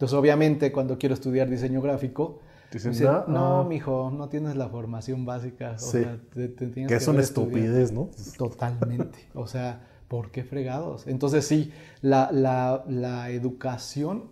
[0.00, 2.38] Entonces, obviamente, cuando quiero estudiar diseño gráfico,
[2.72, 3.64] Dicen, me dicen, "No, no, ah".
[3.68, 5.72] mijo, no tienes la formación básica.
[5.72, 5.90] O Sí.
[6.02, 7.58] sea, te, te tienes Que es una haber estudiado".
[7.58, 8.08] estupidez, ¿no?
[8.38, 9.18] Totalmente.
[9.34, 11.06] O sea, ¿por qué fregados?
[11.06, 14.30] Entonces sí, la, la- la educación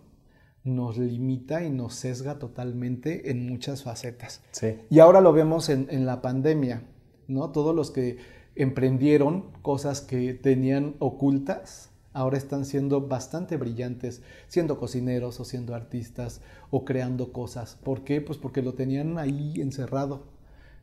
[0.63, 4.41] nos limita y nos sesga totalmente en muchas facetas.
[4.51, 4.75] Sí.
[4.89, 6.81] Y ahora lo vemos en, en la pandemia,
[7.27, 7.51] ¿no?
[7.51, 8.17] Todos los que
[8.55, 16.41] emprendieron cosas que tenían ocultas, ahora están siendo bastante brillantes, siendo cocineros o siendo artistas
[16.71, 17.75] o creando cosas.
[17.83, 18.21] ¿Por qué?
[18.21, 20.23] Pues porque lo tenían ahí encerrado.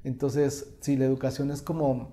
[0.04, 2.10] Entonces, sí, la educación es como,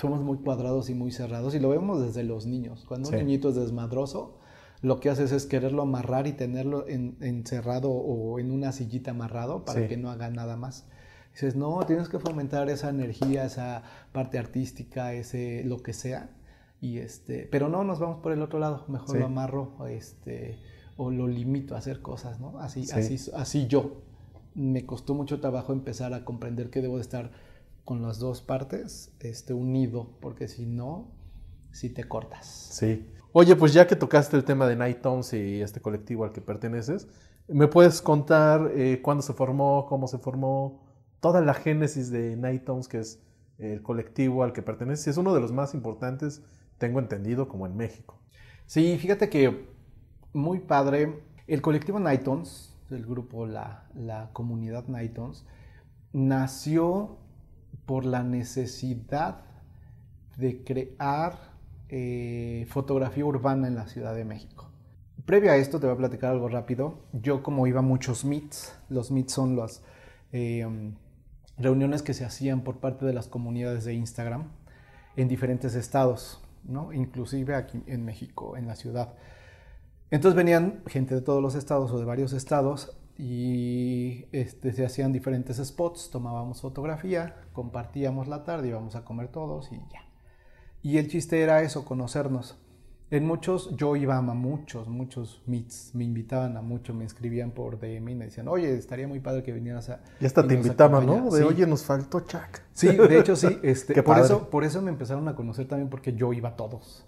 [0.00, 2.84] somos muy cuadrados y muy cerrados y lo vemos desde los niños.
[2.86, 3.14] Cuando Sí.
[3.16, 4.38] un niñito es desmadroso,
[4.80, 9.64] lo que haces es quererlo amarrar y tenerlo en- encerrado o en una sillita amarrado
[9.64, 9.88] para Sí.
[9.88, 10.86] que no haga nada más.
[11.32, 16.30] Dices, no, tienes que fomentar esa energía, esa parte artística, ese lo que sea.
[16.82, 18.84] Y este, pero no, nos vamos por el otro lado.
[18.88, 19.18] Mejor Sí.
[19.18, 20.58] lo amarro, este,
[20.96, 22.58] o lo limito a hacer cosas, ¿no?
[22.58, 22.92] Así, Sí.
[22.98, 24.02] así, así yo.
[24.56, 27.30] Me costó mucho trabajo empezar a comprender que debo de estar
[27.84, 31.12] con las dos partes, este, unido, porque si no,
[31.70, 32.46] si te cortas.
[32.72, 33.06] Sí.
[33.32, 36.40] Oye, pues ya que tocaste el tema de Night Tones y este colectivo al que
[36.40, 37.06] perteneces,
[37.46, 40.82] ¿me puedes contar eh, cuándo se formó, cómo se formó,
[41.20, 43.22] toda la génesis de Night Tones, que es
[43.58, 45.06] el colectivo al que perteneces?
[45.06, 46.42] Es uno de los más importantes,
[46.82, 48.18] tengo entendido, como en México.
[48.66, 49.68] Sí, fíjate que
[50.32, 51.22] muy padre.
[51.46, 55.46] El colectivo Nightons, el grupo, la, la comunidad Nightons,
[56.12, 57.18] nació
[57.86, 59.44] por la necesidad
[60.36, 61.52] de crear
[61.88, 64.68] eh, fotografía urbana en la Ciudad de México.
[65.24, 67.04] Previo a esto, te voy a platicar algo rápido.
[67.12, 69.84] Yo, como iba a muchos meets, los meets son las
[70.32, 70.66] eh,
[71.58, 74.50] reuniones que se hacían por parte de las comunidades de Instagram
[75.16, 76.92] en diferentes estados, ¿no?
[76.92, 79.14] inclusive aquí en México, en la ciudad.
[80.10, 85.12] Entonces venían gente de todos los estados o de varios estados y este, se hacían
[85.12, 90.06] diferentes spots, tomábamos fotografía, compartíamos la tarde, íbamos a comer todos y ya.
[90.82, 92.56] Y el chiste era eso, conocernos.
[93.12, 97.78] En muchos, yo iba a muchos, muchos meets, me invitaban a mucho, me escribían por
[97.78, 100.00] DM y me decían, oye, estaría muy padre que vinieras a...
[100.18, 101.12] Y hasta te invitaban, ¿no?
[101.12, 101.34] acompañas".
[101.34, 101.46] De, Sí.
[101.46, 102.60] oye, nos faltó Chuck.
[102.72, 103.48] Sí, de hecho sí.
[103.62, 104.24] Este, Qué por, padre.
[104.26, 107.04] eso, por eso me empezaron a conocer también porque yo iba a todos.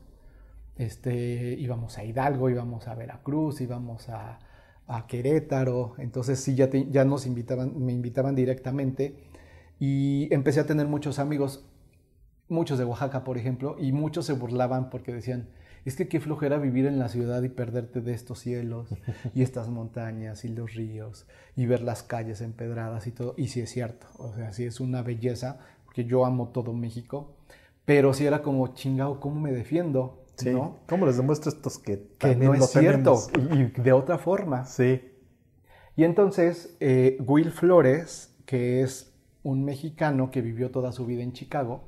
[0.76, 4.40] Este, íbamos a Hidalgo, íbamos a Veracruz, íbamos a,
[4.86, 5.94] a Querétaro.
[5.96, 9.16] Entonces sí, ya, te- ya nos invitaban, me invitaban directamente.
[9.80, 11.64] Y empecé a tener muchos amigos,
[12.48, 15.48] muchos de Oaxaca, por ejemplo, y muchos se burlaban porque decían,
[15.90, 18.88] es que qué flojera vivir en la ciudad y perderte de estos cielos
[19.34, 23.34] y estas montañas y los ríos y ver las calles empedradas y todo.
[23.36, 27.36] Y sí es cierto, o sea, sí es una belleza, porque yo amo todo México,
[27.84, 30.24] pero sí era como, chingado, ¿cómo me defiendo?
[30.36, 30.50] Sí.
[30.50, 30.78] ¿No?
[30.88, 33.78] ¿Cómo les demuestro estos que Que no lo es cierto, tenemos?
[33.78, 34.64] y de otra forma.
[34.64, 35.12] Sí.
[35.96, 41.32] Y entonces, eh, Will Flores, que es un mexicano que vivió toda su vida en
[41.34, 41.84] Chicago,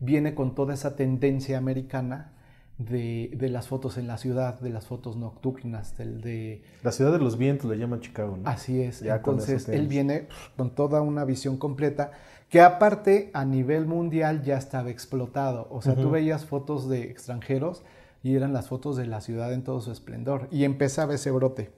[0.00, 2.32] viene con toda esa tendencia americana
[2.80, 6.62] de, de las fotos en la ciudad, de las fotos nocturnas, del de...
[6.82, 8.48] La ciudad de los vientos le llaman Chicago, ¿no?
[8.48, 9.00] Así es.
[9.00, 12.12] Ya entonces, él viene con toda una visión completa
[12.48, 15.68] que aparte a nivel mundial ya estaba explotado.
[15.70, 16.12] O sea, tú Ujú.
[16.12, 17.84] veías fotos de extranjeros
[18.22, 20.48] y eran las fotos de la ciudad en todo su esplendor.
[20.50, 21.70] Y empezaba ese brote.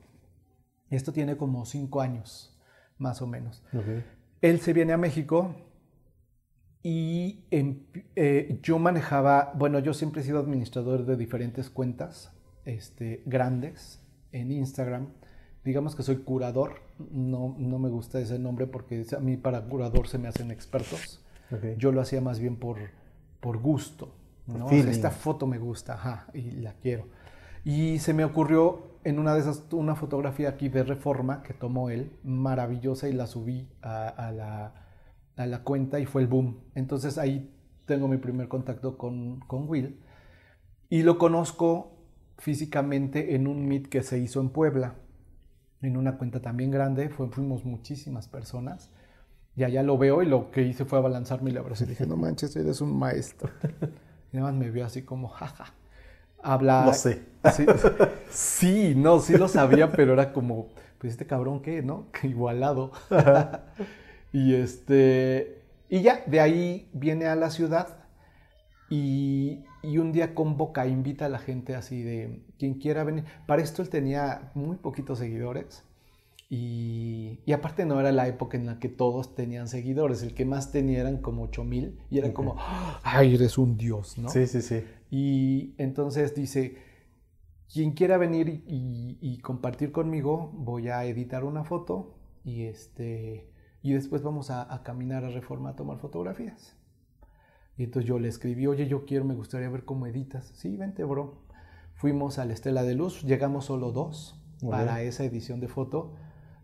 [0.88, 2.56] Esto tiene como cinco años,
[2.96, 3.64] más o menos.
[4.40, 5.56] Él se viene a México
[6.82, 12.32] y eh, yo manejaba, bueno, yo siempre he sido administrador de diferentes cuentas
[12.64, 14.00] este, grandes
[14.32, 15.08] en Instagram.
[15.64, 20.08] Digamos que soy curador, no, no me gusta ese nombre porque a mí para curador
[20.08, 21.20] se me hacen expertos.
[21.76, 22.78] Yo lo hacía más bien por,
[23.40, 24.14] por gusto.
[24.46, 24.70] ¿no?
[24.70, 27.06] esta foto me gusta, ajá, y la quiero.
[27.64, 31.90] Y se me ocurrió en una de esas, una fotografía aquí de Reforma que tomó
[31.90, 34.81] él, maravillosa, y la subí a, la,
[35.42, 36.60] a la, cuenta y fue el boom.
[36.74, 37.50] Entonces ahí
[37.86, 40.00] tengo mi primer contacto con, con Will.
[40.88, 41.92] Y lo conozco
[42.38, 44.94] físicamente en un meet que se hizo en Puebla,
[45.80, 48.90] en una cuenta también grande, fuimos muchísimas personas.
[49.54, 52.06] Y allá lo veo y lo que hice fue abalanzarme y le abracé y dije,
[52.06, 53.50] no manches, eres un maestro.
[54.32, 55.74] Y además me vio así como, jaja.
[56.42, 56.86] Habla.
[56.86, 57.22] No sé.
[58.30, 62.06] sí, no, sí lo sabía, pero era como, pues este cabrón qué, ¿no?
[62.22, 62.92] Igualado.
[64.32, 65.62] Y este.
[65.88, 68.06] Y ya, de ahí viene a la ciudad
[68.88, 73.24] y, y, un día convoca, invita a la gente así de quien quiera venir.
[73.46, 75.84] Para esto él tenía muy poquitos seguidores
[76.54, 80.70] y, aparte no era la época en la que todos tenían seguidores, el que más
[80.70, 82.56] tenía eran como 8 mil y era como,
[83.04, 84.28] ay, eres un dios, ¿no?
[84.28, 84.84] Sí, sí, sí.
[85.10, 86.76] Y entonces dice,
[87.72, 93.50] quien quiera venir y, compartir conmigo, voy a editar una foto y, este,
[93.82, 96.76] y después vamos a, caminar a Reforma a tomar fotografías.
[97.76, 100.52] Y entonces yo le escribí, oye, yo quiero, me gustaría ver cómo editas.
[100.54, 101.34] Sí, vente, bro.
[101.94, 106.12] Fuimos a la Estela de Luz, llegamos solo dos para esa edición de foto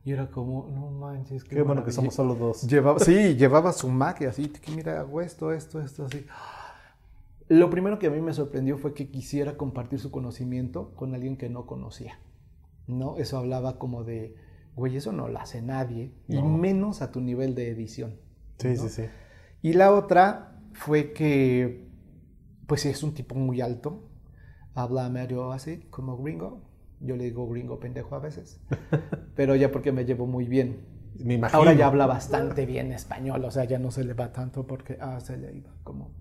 [0.05, 1.45] y era como, no manches.
[1.45, 2.63] Qué, bueno que somos solo dos.
[2.63, 6.25] Llevaba, sí, llevaba su Mac y así, que mira, hago esto, esto, esto, así.
[7.49, 11.37] Lo primero que a mí me sorprendió fue que quisiera compartir su conocimiento con alguien
[11.37, 12.19] que no conocía.
[12.87, 13.17] ¿No?
[13.17, 14.35] Eso hablaba como de,
[14.79, 18.17] güey, eso no lo hace nadie, y menos a tu nivel de edición.
[18.59, 19.05] Sí, sí, sí.
[19.61, 21.87] Y la otra fue que,
[22.67, 24.09] pues es un tipo muy alto,
[24.75, 26.63] habla medio así, como gringo,
[27.01, 28.61] yo le digo gringo pendejo a veces,
[29.35, 30.97] pero ya porque me llevo muy bien.
[31.19, 31.59] Me imagino.
[31.59, 34.99] Ahora ya habla bastante bien español, o sea, ya no se le va tanto porque
[35.01, 36.13] ah, se le iba como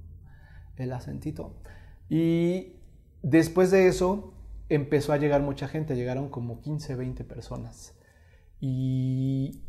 [0.75, 1.61] el acentito.
[2.09, 2.77] Y
[3.21, 4.33] después de eso
[4.69, 7.96] empezó a llegar mucha gente, llegaron como 15, 20 personas.
[8.59, 9.63] Y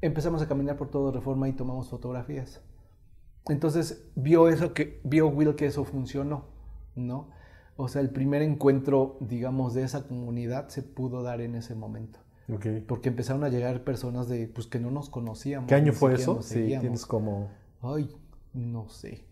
[0.00, 2.62] empezamos a caminar por todo Reforma y tomamos fotografías.
[3.46, 6.46] Entonces vio eso que vio Will que eso funcionó,
[6.94, 7.30] ¿no?
[7.76, 12.20] O sea, el primer encuentro, digamos, de esa comunidad se pudo dar en ese momento.
[12.48, 12.80] Okay.
[12.80, 15.68] Porque empezaron a llegar personas de, pues, que no nos conocíamos.
[15.68, 16.40] ¿Qué año fue eso?
[16.42, 17.50] Sí, tienes como...
[17.82, 18.08] Ay,
[18.52, 19.26] no sé.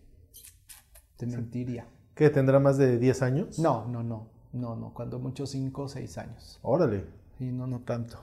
[1.15, 1.87] Te mentiría.
[2.15, 3.59] ¿Qué, tendrá más de 10 años?
[3.59, 4.27] No, no, no.
[4.51, 4.93] No, no.
[4.93, 6.59] Cuando mucho 5 o 6 años.
[6.63, 7.05] Órale.
[7.39, 8.19] Y no, no tanto.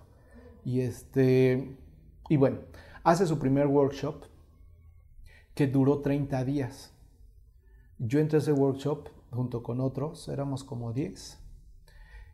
[0.64, 1.76] Y este...
[2.28, 2.60] Y bueno,
[3.02, 4.24] hace su primer workshop
[5.54, 6.92] que duró 30 días.
[7.98, 11.38] Yo entré a ese workshop junto con otros, éramos como 10.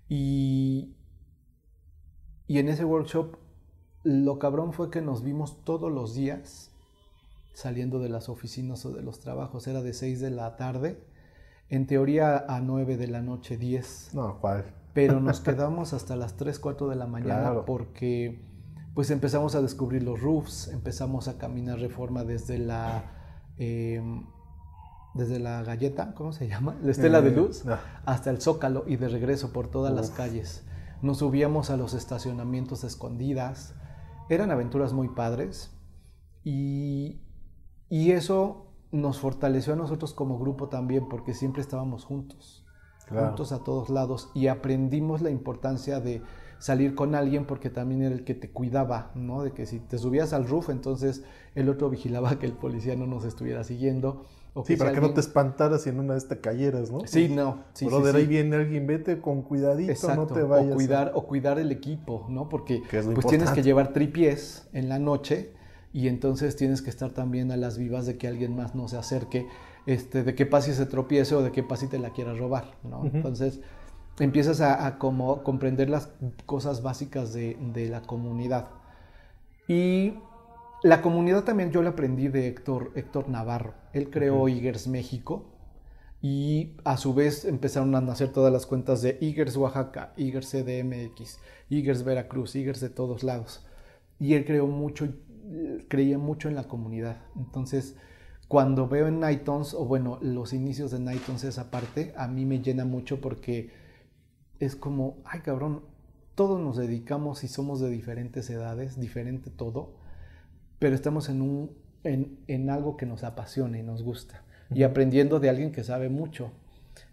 [0.09, 0.95] Y,
[2.47, 3.37] y en ese workshop
[4.05, 6.71] lo cabrón fue que nos vimos todos los días
[7.55, 9.67] saliendo de las oficinas o de los trabajos.
[9.67, 11.03] Era de 6 de la tarde,
[11.69, 14.11] en teoría a 9 de la noche, 10.
[14.15, 14.67] No, ¿cuál?
[14.97, 18.43] Pero nos quedamos hasta las 3, 4 de la mañana porque
[18.95, 23.05] pues empezamos a descubrir los roofs, empezamos a caminar reforma desde la...
[23.59, 24.25] Em,
[25.13, 26.77] desde la galleta, ¿cómo se llama?
[26.83, 27.65] La estela de eh, luz,
[28.05, 30.63] hasta el zócalo y de regreso por todas las calles.
[31.01, 33.75] Nos subíamos a los estacionamientos escondidas.
[34.29, 35.75] Eran aventuras muy padres
[36.45, 37.23] y,
[37.89, 42.66] y eso nos fortaleció a nosotros como grupo también porque siempre estábamos juntos,
[43.09, 46.23] juntos a todos lados y aprendimos la importancia de
[46.59, 49.43] salir con alguien porque también era el que te cuidaba, ¿no?
[49.43, 51.23] De que si te subías al roof, entonces
[51.55, 54.25] el otro vigilaba que el policía no nos estuviera siguiendo
[54.65, 57.01] sí, para que no te espantaras y en una de estas cayeras, ¿no?
[57.07, 57.65] Sí, no.
[57.75, 60.73] Sí, Brother, ahí viene alguien, vete con cuidadito, no te vayas.
[60.73, 62.49] O cuidar, o cuidar el equipo, ¿no?
[62.49, 65.53] Porque pues tienes que llevar tripiés en la noche
[65.93, 68.97] y entonces tienes que estar también a las vivas de que alguien más no se
[68.97, 69.47] acerque,
[69.87, 72.77] este, de que pase se tropiece o de que pase y te la quiera robar,
[72.83, 73.05] ¿no?
[73.05, 73.61] Entonces
[74.19, 76.11] empiezas a, como comprender las
[76.47, 78.71] cosas básicas de, de la comunidad.
[79.69, 80.15] Y
[80.83, 83.75] la comunidad también yo la aprendí de Héctor, Héctor Navarro.
[83.93, 85.45] Él creó Igers México
[86.23, 91.39] y a su vez empezaron a nacer todas las cuentas de Igers Oaxaca, Igers CDMX,
[91.69, 93.67] Igers Veracruz, Igers de todos lados.
[94.19, 95.09] Y él creó mucho,
[95.89, 97.19] creía mucho en la comunidad.
[97.37, 97.97] Entonces,
[98.49, 102.61] cuando veo en Nightons, o bueno, los inicios de Nightons esa parte, a mí me
[102.61, 103.71] llena mucho porque
[104.61, 105.83] es como, ay cabrón,
[106.35, 109.95] todos nos dedicamos y somos de diferentes edades, diferente todo,
[110.79, 111.73] pero estamos en, un,
[112.05, 114.45] en, en algo que nos apasiona y nos gusta.
[114.71, 116.53] Y aprendiendo de alguien que sabe mucho.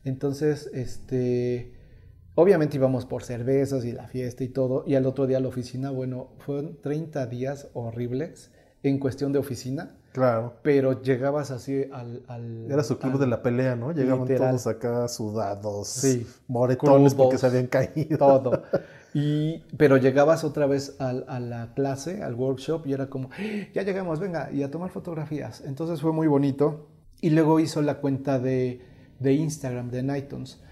[0.03, 1.73] Entonces, este,
[2.35, 4.83] obviamente íbamos por cervezas y la fiesta y todo.
[4.85, 9.39] Y al otro día a la oficina, bueno, fueron 30 días horribles en cuestión de
[9.39, 9.97] oficina.
[10.13, 10.53] Claro.
[10.61, 12.23] Pero llegabas así al...
[12.27, 13.91] al Era su club al- de la pelea, ¿no?
[13.91, 14.51] Llegaban Literal.
[14.51, 16.25] todos acá sudados, Sí.
[16.47, 18.17] moretones porque se habían caído.
[18.17, 18.63] todo.
[19.15, 23.67] Y, pero llegabas otra vez a, la clase, al workshop, y era como, "¡Ah!
[23.71, 25.61] ya llegamos, venga, y a tomar fotografías.
[25.67, 26.89] Entonces fue muy bonito.
[27.21, 28.81] Y luego hizo la cuenta de,
[29.19, 30.63] de Instagram, de Nightons.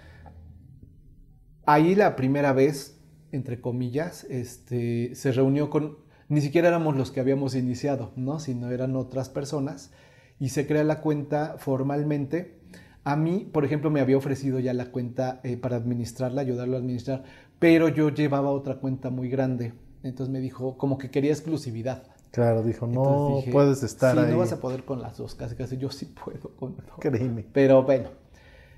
[1.65, 2.99] Ahí la primera vez,
[3.31, 5.97] entre comillas, este, se reunió con,
[6.31, 8.39] ni siquiera éramos los que habíamos iniciado, ¿no?
[8.39, 9.91] Sino eran otras personas.
[10.39, 12.57] Y se crea la cuenta formalmente.
[13.03, 16.79] A mí, por ejemplo, me había ofrecido ya la cuenta eh, para administrarla, ayudarlo a
[16.79, 17.25] administrar,
[17.59, 19.73] pero yo llevaba otra cuenta muy grande.
[20.03, 22.03] Entonces me dijo, como que quería exclusividad.
[22.31, 24.31] Claro, dijo, no dije, puedes estar sí, ahí.
[24.31, 26.85] no vas a poder con las dos, casi casi yo sí puedo con dos.
[26.97, 27.45] Créeme.
[27.51, 28.09] Pero bueno,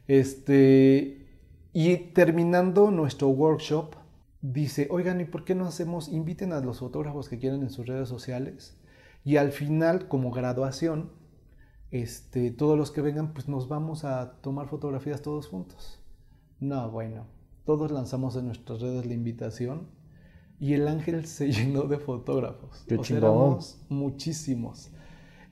[0.07, 1.27] este,
[1.71, 3.93] y terminando nuestro workshop,
[4.43, 7.87] dice, oigan, ¿y por qué no hacemos, inviten a los fotógrafos que quieran en sus
[7.87, 8.77] redes sociales?
[9.23, 11.11] Y al final, como graduación,
[11.91, 16.03] este, todos los que vengan, pues nos vamos a tomar fotografías todos juntos.
[16.59, 17.25] No, bueno,
[17.65, 19.87] todos lanzamos en nuestras redes la invitación
[20.59, 22.83] y el ángel se llenó de fotógrafos.
[22.87, 23.23] Qué O sea, chingón.
[23.23, 24.91] éramos muchísimos.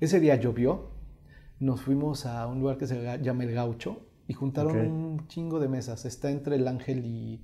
[0.01, 0.91] Ese día llovió,
[1.59, 5.69] nos fuimos a un lugar que se llama El Gaucho y juntaron un chingo de
[5.69, 6.05] mesas.
[6.05, 7.41] Está entre el ángel y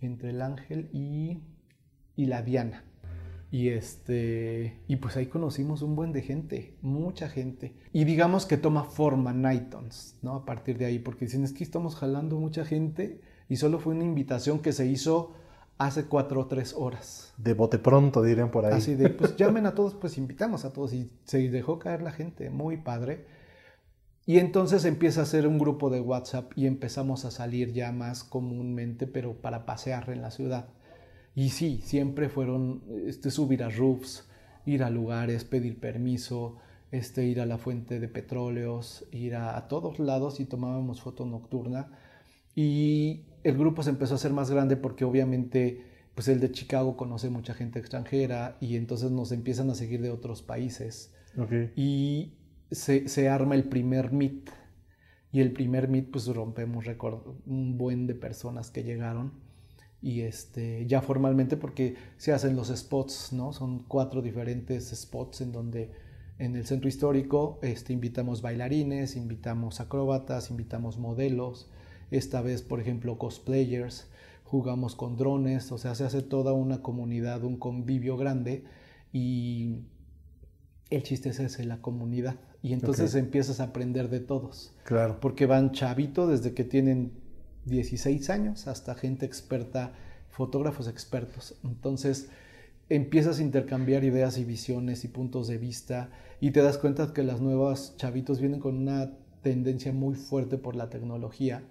[0.00, 1.40] entre el ángel y,
[2.16, 2.84] y la Diana.
[3.50, 7.74] Y este y pues ahí conocimos un buen de gente, mucha gente.
[7.92, 10.34] Y digamos que toma forma Nightons, ¿no?
[10.34, 13.94] A partir de ahí, porque dicen es que estamos jalando mucha gente y solo fue
[13.94, 15.32] una invitación que se hizo
[15.78, 17.32] hace cuatro o tres horas.
[17.38, 18.74] De bote pronto, dirían por ahí.
[18.74, 20.92] Así de, pues llamen a todos, pues invitamos a todos.
[20.92, 23.24] Y se dejó caer la gente, muy padre.
[24.28, 28.24] Y entonces empieza a ser un grupo de WhatsApp y empezamos a salir ya más
[28.24, 30.68] comúnmente, pero para pasear en la ciudad.
[31.34, 34.28] Y sí, siempre fueron este, subir a roofs,
[34.66, 36.58] ir a lugares, pedir permiso,
[36.90, 41.24] este, ir a la fuente de petróleos, ir a, a todos lados y tomábamos foto
[41.24, 41.90] nocturna.
[42.54, 45.80] Y el grupo se empezó a hacer más grande porque obviamente
[46.14, 50.10] pues el de Chicago conoce mucha gente extranjera y entonces nos empiezan a seguir de
[50.10, 51.14] otros países.
[51.38, 51.70] Ok.
[51.76, 52.34] Y
[52.70, 54.50] se, arma el primer meet.
[55.30, 56.86] Y el primer meet, pues rompemos
[57.46, 59.32] un buen de personas que llegaron.
[60.00, 63.52] Y este, ya formalmente, porque se hacen los spots, ¿no?
[63.52, 65.92] Son cuatro diferentes spots en donde
[66.38, 71.68] en el centro histórico este, invitamos bailarines, invitamos acróbatas, invitamos modelos.
[72.10, 74.08] Esta vez, por ejemplo, cosplayers,
[74.44, 78.64] jugamos con drones, o sea, se hace toda una comunidad, un convivio grande.
[79.12, 79.80] Y
[80.90, 82.36] el chiste es ese, la comunidad.
[82.62, 84.72] Y entonces empiezas a aprender de todos.
[84.84, 85.20] Claro.
[85.20, 87.12] Porque van chavitos desde que tienen
[87.66, 89.92] 16 años hasta gente experta,
[90.30, 91.56] fotógrafos expertos.
[91.62, 92.28] Entonces
[92.88, 97.22] empiezas a intercambiar ideas y visiones y puntos de vista y te das cuenta que
[97.22, 101.62] las nuevas chavitos vienen con una tendencia muy fuerte por la tecnología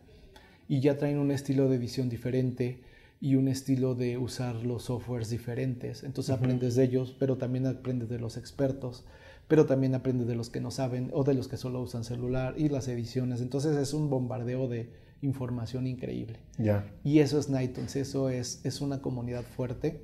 [0.67, 2.81] y ya traen un estilo de edición diferente
[3.19, 6.03] y un estilo de usar los softwares diferentes.
[6.03, 9.05] Entonces aprendes de ellos, pero también aprendes de los expertos,
[9.47, 12.55] pero también aprendes de los que no saben o de los que solo usan celular
[12.57, 13.41] y las ediciones.
[13.41, 14.91] Entonces es un bombardeo de
[15.21, 16.39] información increíble.
[16.57, 16.85] Ya.
[17.03, 20.01] Y eso es Nightons, eso es, es una comunidad fuerte,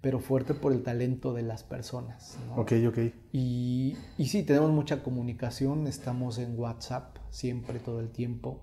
[0.00, 2.38] pero fuerte por el talento de las personas.
[2.48, 2.62] ¿no?
[2.62, 2.98] Ok, ok.
[3.32, 8.62] Y, y sí, tenemos mucha comunicación, estamos en WhatsApp siempre, todo el tiempo.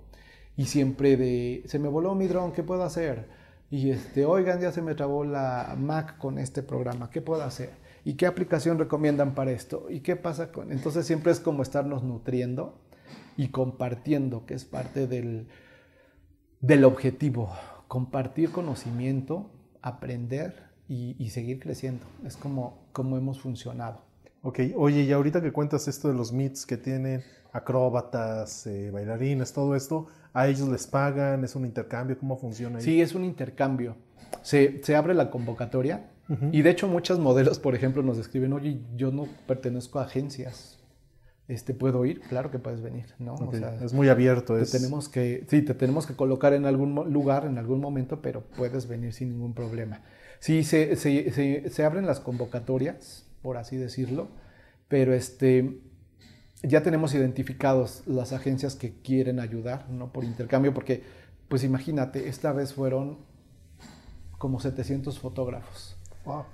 [0.56, 3.28] Y siempre de, se me voló mi dron, ¿qué puedo hacer?
[3.70, 7.72] Y este, oigan, ya se me trabó la Mac con este programa, ¿qué puedo hacer?
[8.04, 9.88] ¿Y qué aplicación recomiendan para esto?
[9.90, 10.72] ¿Y qué pasa con...?
[10.72, 12.82] Entonces siempre es como estarnos nutriendo
[13.38, 15.48] y compartiendo, que es parte del,
[16.60, 17.50] del objetivo.
[17.88, 19.52] Compartir conocimiento,
[19.82, 22.06] aprender y, y seguir creciendo.
[22.26, 24.02] Es como, como hemos funcionado.
[24.42, 27.24] Ok, oye, y ahorita que cuentas esto de los meets que tienen,
[27.54, 31.46] acróbatas, eh, bailarines, todo esto, ¿a ellos les pagan?
[31.46, 32.20] ¿Es un intercambio?
[32.20, 32.84] ¿Cómo funciona ahí?
[32.84, 33.96] Sí, es un intercambio.
[34.42, 36.10] Se, se abre la convocatoria
[36.52, 40.80] y de hecho muchas modelos, por ejemplo, nos escriben, oye, yo no pertenezco a agencias.
[41.50, 42.22] Este, ¿Puedo ir?
[42.22, 43.34] Claro que puedes venir, ¿no?
[43.34, 44.56] Ok, O sea, es muy abierto.
[44.56, 44.72] te Es...
[44.72, 48.88] tenemos que, sí, te tenemos que colocar en algún lugar, en algún momento, pero puedes
[48.88, 50.02] venir sin ningún problema.
[50.40, 54.30] Sí, se, se, se, se abren las convocatorias, por así decirlo,
[54.88, 55.82] pero este,
[56.64, 60.14] ya tenemos identificados las agencias que quieren ayudar, ¿no?
[60.14, 61.04] Por intercambio, porque,
[61.50, 63.20] pues imagínate, esta vez fueron
[64.38, 65.93] como 700 fotógrafos.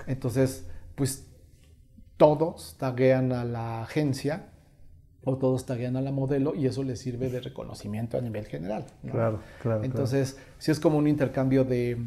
[0.07, 0.65] Entonces,
[0.95, 1.25] pues
[2.17, 4.49] todos taguean a la agencia
[5.23, 8.85] o todos taguean a la modelo y eso les sirve de reconocimiento a nivel general.
[9.09, 9.83] Claro, claro.
[9.83, 11.97] Entonces, sí es como un intercambio de,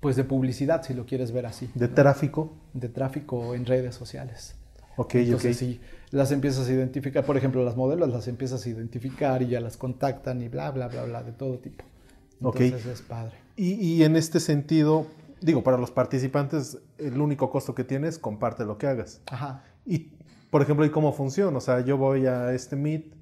[0.00, 1.70] pues de publicidad, si lo quieres ver así.
[1.74, 2.52] ¿De tráfico?
[2.72, 4.56] De tráfico en redes sociales.
[4.96, 5.60] Ok, Entonces, ok.
[5.60, 5.80] sí,
[6.10, 9.76] las empiezas a identificar, por ejemplo, las modelos las empiezas a identificar y ya las
[9.76, 11.84] contactan y bla, bla, bla, bla, de todo tipo.
[12.42, 12.60] Ok.
[12.60, 13.36] Entonces es padre.
[13.56, 15.06] Y, y en este sentido,
[15.44, 19.20] digo, para los participantes, el único costo que tienes, comparte lo que hagas.
[19.26, 19.62] Ajá.
[19.84, 20.14] Y,
[20.50, 21.56] por ejemplo, ¿y cómo funciona?
[21.58, 23.14] O sea, yo voy a este Meet,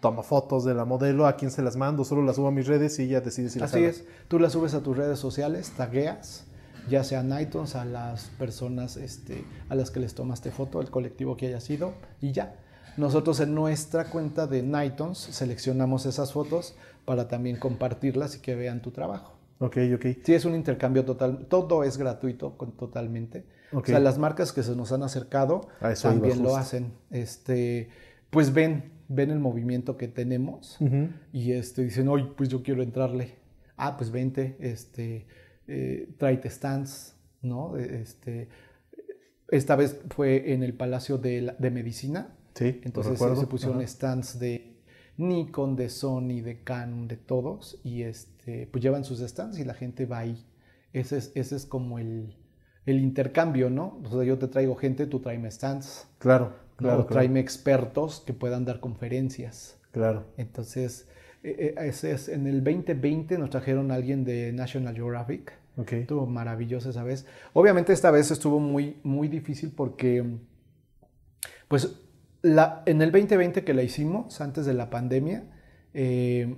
[0.00, 2.66] tomo fotos de la modelo, a quién se las mando, solo las subo a mis
[2.66, 5.72] redes y ella decide si las Así es, tú las subes a tus redes sociales,
[5.76, 6.46] tagueas,
[6.88, 10.90] ya sea a iTunes, a las personas este, a las que les tomaste foto, el
[10.90, 12.56] colectivo que haya sido, y ya.
[12.96, 16.74] Nosotros en nuestra cuenta de iTunes seleccionamos esas fotos
[17.04, 19.41] para también compartirlas y que vean tu trabajo.
[19.58, 20.06] Ok, ok.
[20.24, 23.44] Sí, es un intercambio total, todo es gratuito con, totalmente.
[23.72, 23.84] Ok.
[23.84, 25.68] O sea, las marcas que se nos han acercado
[26.02, 26.92] también lo hacen.
[27.10, 27.88] Este,
[28.30, 30.78] pues ven, ven el movimiento que tenemos
[31.32, 33.36] y este, dicen, oye, pues yo quiero entrarle.
[33.76, 35.26] Ah, pues vente, este,
[35.66, 37.76] eh, tráete stands, ¿no?
[37.76, 38.48] Este,
[39.48, 42.34] esta vez fue en el Palacio de, la- de Medicina.
[42.54, 43.86] Sí, Entonces se pusieron Ajá.
[43.86, 44.71] stands de
[45.16, 47.80] Nikon, de Sony, de Canon, de todos.
[47.84, 50.44] Y este, pues llevan sus stands y la gente va ahí.
[50.92, 52.36] Ese es, ese es como el,
[52.86, 54.00] el intercambio, ¿no?
[54.04, 56.08] O sea, yo te traigo gente, tú tráeme stands.
[56.18, 56.76] Claro, ¿no?
[56.76, 57.12] claro, O claro.
[57.20, 59.78] tráeme expertos que puedan dar conferencias.
[59.92, 60.24] Claro.
[60.36, 61.08] Entonces,
[61.42, 65.52] eh, eh, ese es, en el 2020 nos trajeron a alguien de National Geographic.
[65.76, 65.92] Ok.
[65.92, 67.26] Estuvo maravilloso esa vez.
[67.52, 70.24] Obviamente esta vez estuvo muy, muy difícil porque,
[71.68, 71.98] pues,
[72.42, 75.44] la, en el 2020 que la hicimos, antes de la pandemia,
[75.94, 76.56] eh,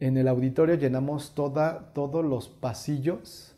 [0.00, 3.56] en el auditorio llenamos toda, todos los pasillos,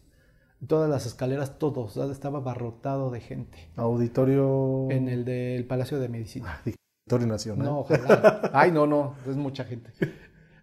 [0.66, 3.59] todas las escaleras, todos, estaba abarrotado de gente.
[3.76, 4.88] Auditorio.
[4.90, 6.47] En el del Palacio de Medicina.
[6.49, 6.62] Ah,
[7.07, 7.66] Auditorio Nacional.
[7.66, 8.40] No, ojalá.
[8.53, 9.90] Ay, no, no, es mucha gente.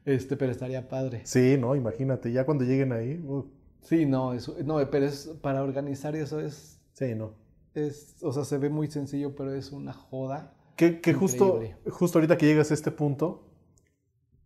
[0.06, 1.22] Este, pero estaría padre.
[1.26, 3.22] Sí, no, imagínate, ya cuando lleguen ahí.
[3.24, 3.46] uh,
[3.82, 7.34] Sí, no, eso, no, pero es para organizar eso es sí, no.
[7.74, 10.54] es, o sea, se ve muy sencillo, pero es una joda.
[10.82, 11.62] Que, que justo,
[11.92, 13.48] justo ahorita que llegas a este punto,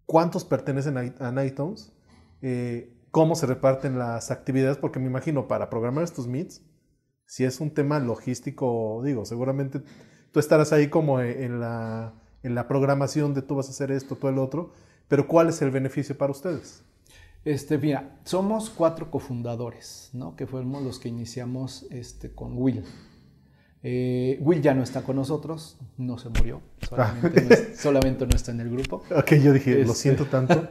[0.06, 1.46] ¿cuántos pertenecen a, a?
[2.42, 4.76] Eh, ¿Cómo se reparten las actividades?
[4.76, 6.62] Porque me imagino, para programar estos meets,
[7.26, 9.82] si es un tema logístico, digo, seguramente
[10.34, 12.14] tú estarás ahí como e, en la,
[12.44, 14.74] en la programación de tú vas a hacer esto, tú el otro,
[15.08, 16.84] pero ¿cuál es el beneficio para ustedes?
[17.46, 20.36] Este, mira, somos cuatro cofundadores, ¿no?
[20.36, 22.84] Que fuimos los que iniciamos este, con Will.
[23.88, 26.60] Eh, Will ya no está con nosotros, no se murió,
[26.90, 29.04] solamente, no, es- solamente no está en el grupo.
[29.16, 30.68] Ok, yo dije, lo Este- siento tanto.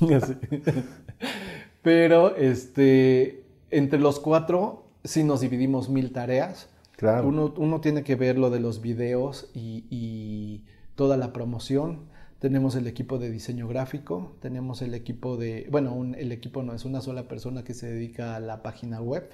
[1.82, 6.68] Pero este, entre los cuatro sí nos dividimos mil tareas.
[6.96, 7.28] Claro.
[7.28, 10.64] Uno, uno tiene que ver lo de los videos y, y
[10.96, 12.00] toda la promoción.
[12.40, 16.72] Tenemos el equipo de diseño gráfico, tenemos el equipo de, bueno, un- el equipo no
[16.74, 19.28] es una sola persona que se dedica a la página web.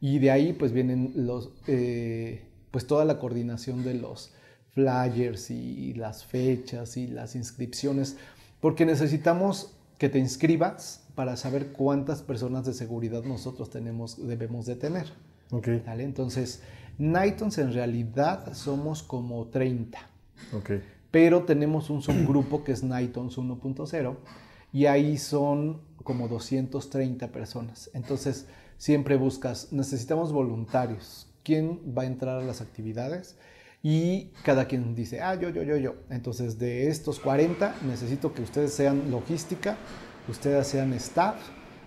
[0.00, 4.32] Y de ahí pues vienen los, eh, pues toda la coordinación de los
[4.70, 8.16] flyers y las fechas y las inscripciones,
[8.60, 14.76] porque necesitamos que te inscribas para saber cuántas personas de seguridad nosotros tenemos, debemos de
[14.76, 15.06] tener.
[15.50, 16.04] Ok, ¿vale?
[16.04, 16.62] Entonces,
[16.98, 19.98] Nightons en realidad somos como 30,
[20.52, 20.70] ok.
[21.10, 24.16] pero tenemos un subgrupo que es Nightons 1.0
[24.72, 27.90] y ahí son como 230 personas.
[27.94, 28.46] Entonces,
[28.78, 31.26] siempre buscas, necesitamos voluntarios.
[31.42, 33.36] ¿Quién va a entrar a las actividades?
[33.82, 35.96] Y cada quien dice, ah, yo, yo, yo, yo.
[36.10, 39.76] Entonces, de estos 40, necesito que ustedes sean logística,
[40.28, 41.36] ustedes sean staff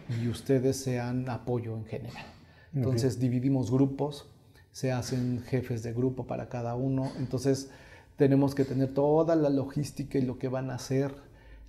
[0.10, 2.26] y ustedes sean apoyo en general.
[2.74, 4.30] Entonces, dividimos grupos,
[4.72, 7.12] se hacen jefes de grupo para cada uno.
[7.18, 7.70] Entonces,
[8.16, 11.14] tenemos que tener toda la logística y lo que van a hacer,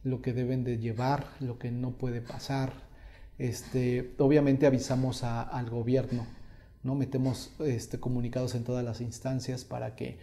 [0.05, 2.73] lo que deben de llevar, lo que no puede pasar.
[3.39, 6.27] Este, obviamente avisamos a- al gobierno,
[6.83, 6.95] ¿no?
[6.95, 10.19] Metemos este, comunicados en todas las instancias para que,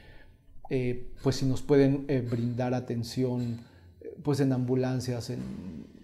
[0.70, 3.60] eh, pues si nos pueden eh, brindar atención,
[4.01, 5.39] eh, pues en ambulancias, en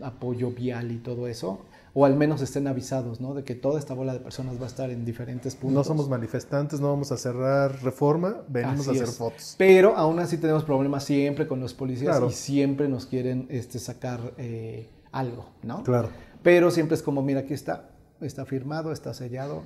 [0.01, 1.59] apoyo vial y todo eso,
[1.93, 3.33] o al menos estén avisados, ¿no?
[3.33, 5.73] De que toda esta bola de personas va a estar en diferentes puntos.
[5.75, 9.15] No somos manifestantes, no vamos a cerrar reforma, venimos Así a hacer es.
[9.17, 9.55] fotos.
[9.57, 12.29] Pero aún así tenemos problemas siempre con los policías Claro.
[12.29, 15.83] y siempre nos quieren este, sacar eh, algo, ¿no?
[15.83, 16.09] Claro.
[16.45, 17.89] Pero siempre es como, mira, aquí está,
[18.21, 19.63] está firmado, está sellado,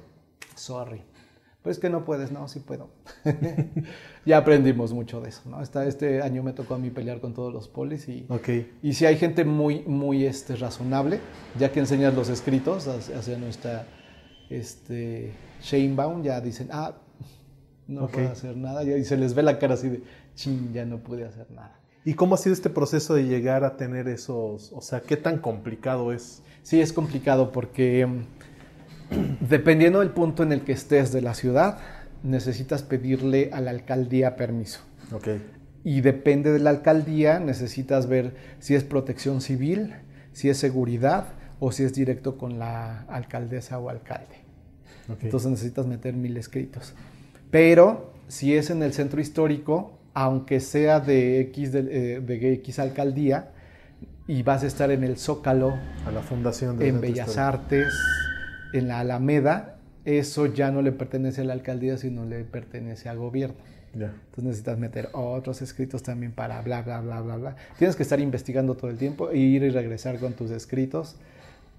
[0.55, 1.01] sorry.
[1.61, 2.89] Pues que no puedes, no, sí puedo.
[4.25, 5.61] ya aprendimos mucho de eso, ¿no?
[5.61, 8.79] este año me tocó a mí pelear con todos los polis y, okay.
[8.81, 11.19] y si hay gente muy, muy este, razonable,
[11.59, 13.85] ya que enseñas los escritos hacia nuestra
[14.49, 16.93] este, Shanebaum, ya dicen, ah,
[17.87, 20.03] no puedo hacer nada, y se les ve la cara así de,
[20.33, 21.78] ching, ya no pude hacer nada.
[22.05, 25.39] ¿Y cómo ha sido este proceso de llegar a tener esos, o sea, qué tan
[25.39, 26.41] complicado es?
[26.63, 28.07] Sí, es complicado porque
[29.49, 31.79] dependiendo del punto en el que estés de la ciudad,
[32.23, 34.81] necesitas pedirle a la alcaldía permiso.
[35.11, 35.41] Okay.
[35.83, 39.95] Y depende de la alcaldía, necesitas ver si es protección civil,
[40.33, 44.49] si es seguridad o si es directo con la alcaldesa o alcalde.
[45.21, 46.93] Entonces necesitas meter mil escritos.
[47.49, 53.51] Pero si es en el centro histórico, aunque sea de X, de, eh, X alcaldía,
[54.27, 57.93] y vas a estar en el Zócalo, a la fundación en Bellas Artes,
[58.73, 63.17] en la Alameda, eso ya no le pertenece a la alcaldía, sino le pertenece al
[63.17, 63.57] gobierno.
[63.93, 67.55] Entonces necesitas meter otros escritos también para bla, bla, bla, bla, bla.
[67.77, 71.15] Tienes que estar investigando todo el tiempo e ir y regresar con tus escritos.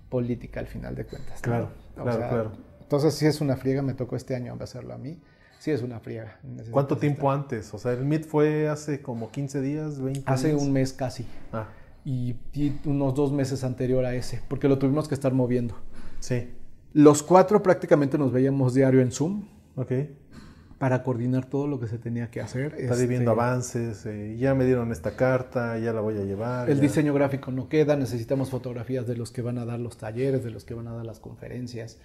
[0.08, 1.40] Política al final de cuentas.
[1.40, 2.52] Claro, claro, claro.
[2.82, 5.20] Entonces si es una friega, me tocó este año hacerlo a mí.
[5.60, 6.38] Sí es una friega.
[6.70, 7.74] ¿Cuánto tiempo antes?
[7.74, 11.26] O sea, el MIT fue hace como 15 días, 20 Hace un mes casi.
[11.52, 11.66] Ah.
[12.02, 15.74] Y, y unos dos meses anterior a ese, porque lo tuvimos que estar moviendo.
[16.18, 16.48] Sí.
[16.94, 19.44] Los cuatro prácticamente nos veíamos diario en Zoom.
[19.76, 19.92] Ok.
[20.78, 22.74] Para coordinar todo lo que se tenía que hacer.
[22.78, 26.70] Está viendo este, avances, eh, ya me dieron esta carta, ya la voy a llevar.
[26.70, 30.42] El diseño gráfico no queda, necesitamos fotografías de los que van a dar los talleres,
[30.42, 31.98] de los que van a dar las conferencias.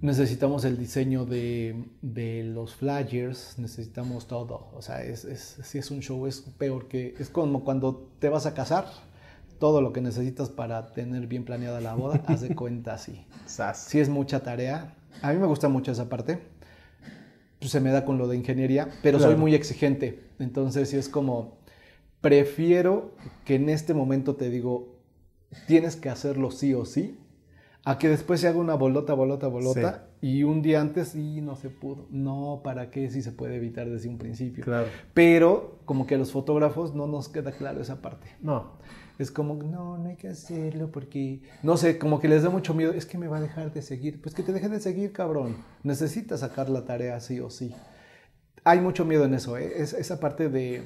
[0.00, 4.68] Necesitamos el diseño de, de los flyers, necesitamos todo.
[4.74, 7.14] O sea, es, es, si es un show es peor que...
[7.18, 8.86] Es como cuando te vas a casar
[9.58, 13.24] todo lo que necesitas para tener bien planeada la boda, haz de cuenta así.
[13.74, 14.94] Sí es mucha tarea.
[15.22, 16.38] A mí me gusta mucho esa parte.
[17.58, 20.22] Pues se me da con lo de ingeniería, pero soy muy exigente.
[20.38, 21.58] Entonces, sí es como,
[22.20, 24.96] prefiero que en este momento te digo,
[25.66, 27.18] tienes que hacerlo sí o sí,
[27.84, 31.56] a que después se haga una bolota, bolota, bolota, y un día antes y no
[31.56, 32.06] se pudo.
[32.10, 33.10] No, ¿para qué?
[33.10, 34.64] Si se puede evitar desde un principio.
[34.64, 34.88] Claro.
[35.14, 38.28] Pero como que a los fotógrafos no nos queda claro esa parte.
[38.40, 38.78] No
[39.18, 42.72] es como, no, no hay que hacerlo porque, no sé, como que les da mucho
[42.72, 44.22] miedo, es que me va a dejar de seguir.
[44.22, 45.56] Pues que te deje de seguir, cabrón.
[45.82, 47.74] Necesitas sacar la tarea sí o sí.
[48.62, 49.72] Hay mucho miedo en eso, ¿eh?
[49.76, 50.82] Es, esa parte de,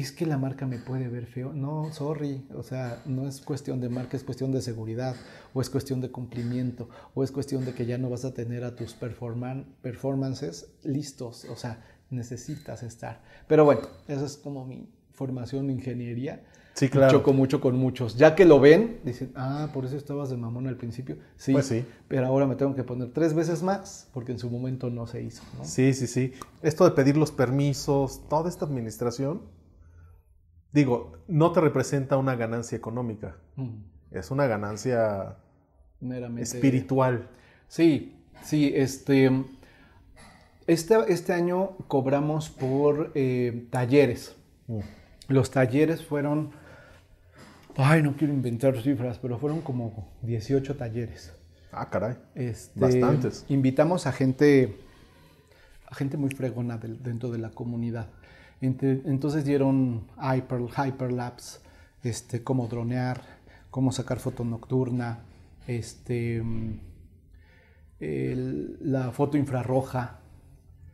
[0.00, 1.54] es que la marca me puede ver feo.
[1.54, 2.46] No, sorry.
[2.54, 5.16] O sea, no es cuestión de marca, es cuestión de seguridad,
[5.54, 8.62] o es cuestión de cumplimiento, o es cuestión de que ya no vas a tener
[8.62, 11.46] a tus performances listos.
[11.46, 13.22] O sea, necesitas estar.
[13.48, 16.44] Pero bueno, esa es como mi formación en ingeniería.
[16.74, 17.10] Sí, claro.
[17.10, 18.16] Choco mucho con muchos.
[18.16, 21.16] Ya que lo ven, dicen, ah, por eso estabas de mamón al principio.
[21.36, 21.86] Sí, pues sí.
[22.06, 25.22] Pero ahora me tengo que poner tres veces más porque en su momento no se
[25.22, 25.42] hizo.
[25.56, 25.64] ¿no?
[25.64, 26.32] Sí, sí, sí.
[26.60, 29.55] Esto de pedir los permisos, toda esta administración,
[30.72, 33.36] digo, no te representa una ganancia económica.
[34.10, 35.36] Es una ganancia
[36.00, 37.28] Meramente espiritual.
[37.68, 38.72] Sí, sí.
[38.74, 39.30] Este,
[40.66, 44.36] este, este año cobramos por eh, talleres.
[44.66, 44.80] Mm.
[45.28, 46.52] Los talleres fueron
[47.78, 51.32] Ay, no quiero inventar cifras, pero fueron como 18 talleres.
[51.72, 52.16] Ah, caray.
[52.34, 53.44] Este, Bastantes.
[53.48, 54.78] Invitamos a gente,
[55.86, 58.08] a gente muy fregona dentro de la comunidad.
[58.60, 61.60] Entonces dieron hyper, hyperlapse,
[62.02, 63.22] este, cómo dronear,
[63.70, 65.20] cómo sacar foto nocturna,
[65.66, 66.42] este,
[68.00, 70.20] la foto infrarroja,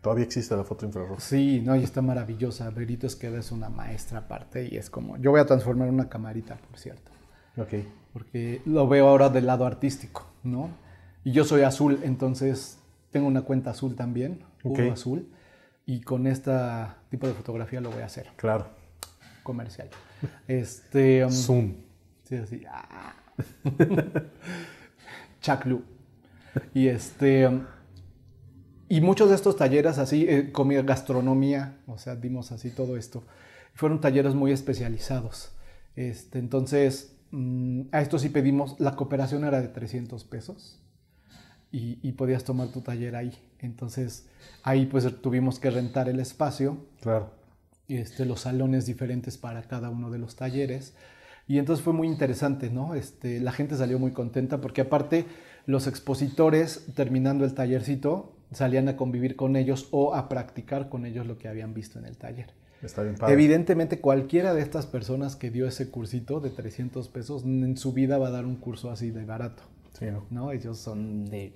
[0.02, 1.20] Todavía existe la foto infrarroja.
[1.20, 2.68] Sí, no, y está maravillosa.
[2.70, 6.56] Verito Esqueda es una maestra aparte y es como, yo voy a transformar una camarita,
[6.56, 7.12] por cierto.
[7.56, 7.74] Ok.
[8.12, 10.70] Porque lo veo ahora del lado artístico, ¿no?
[11.22, 12.80] Y yo soy azul, entonces
[13.12, 14.88] tengo una cuenta azul también, okay.
[14.88, 15.28] azul,
[15.86, 16.52] y con este
[17.10, 18.28] tipo de fotografía lo voy a hacer.
[18.36, 18.66] Claro.
[19.42, 19.88] Comercial.
[20.46, 21.24] Este...
[21.24, 21.74] Um, Zoom.
[22.24, 22.62] Sí, así.
[22.68, 23.14] Ah.
[25.40, 25.82] Chaclu.
[26.74, 27.48] Y este...
[27.48, 27.64] Um,
[28.88, 33.24] y muchos de estos talleres así, eh, comida, gastronomía, o sea, dimos así todo esto,
[33.72, 35.52] fueron talleres muy especializados.
[35.96, 40.82] Este, entonces, mm, a esto sí pedimos, la cooperación era de 300 pesos
[41.72, 43.32] y, podías tomar tu taller ahí.
[43.58, 44.26] Entonces,
[44.62, 46.76] ahí pues tuvimos que rentar el espacio.
[47.00, 47.30] Claro.
[47.88, 50.94] Este, los salones diferentes para cada uno de los talleres.
[51.48, 52.94] Y entonces fue muy interesante, ¿no?
[52.94, 55.26] Este, la gente salió muy contenta porque aparte
[55.66, 61.26] los expositores, terminando el tallercito, salían a convivir con ellos o a practicar con ellos
[61.26, 62.50] lo que habían visto en el taller.
[62.82, 63.34] Está bien padre.
[63.34, 68.18] Evidentemente, cualquiera de estas personas que dio ese cursito de 300 pesos en su vida
[68.18, 69.62] va a dar un curso así de barato.
[69.98, 70.26] Sí, ¿no?
[70.30, 70.52] ¿no?
[70.52, 71.52] Ellos son de...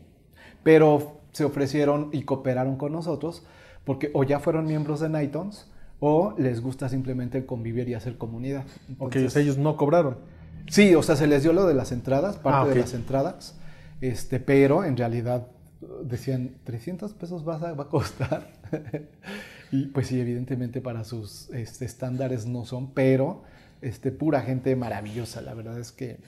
[0.66, 3.44] pero se ofrecieron y cooperaron con nosotros
[3.84, 8.64] porque o ya fueron miembros de Nightons o les gusta simplemente convivir y hacer comunidad.
[8.98, 10.18] ok, o sea, ellos no cobraron.
[10.68, 13.56] Sí, o sea, se les dio lo de las entradas, parte ah, de las entradas,
[14.00, 15.46] este, pero en realidad
[16.02, 18.50] decían, 300 pesos va a, va a costar.
[19.70, 23.44] y pues sí, evidentemente para sus este, estándares no son, pero
[23.82, 25.42] este, pura gente maravillosa.
[25.42, 26.18] La verdad es que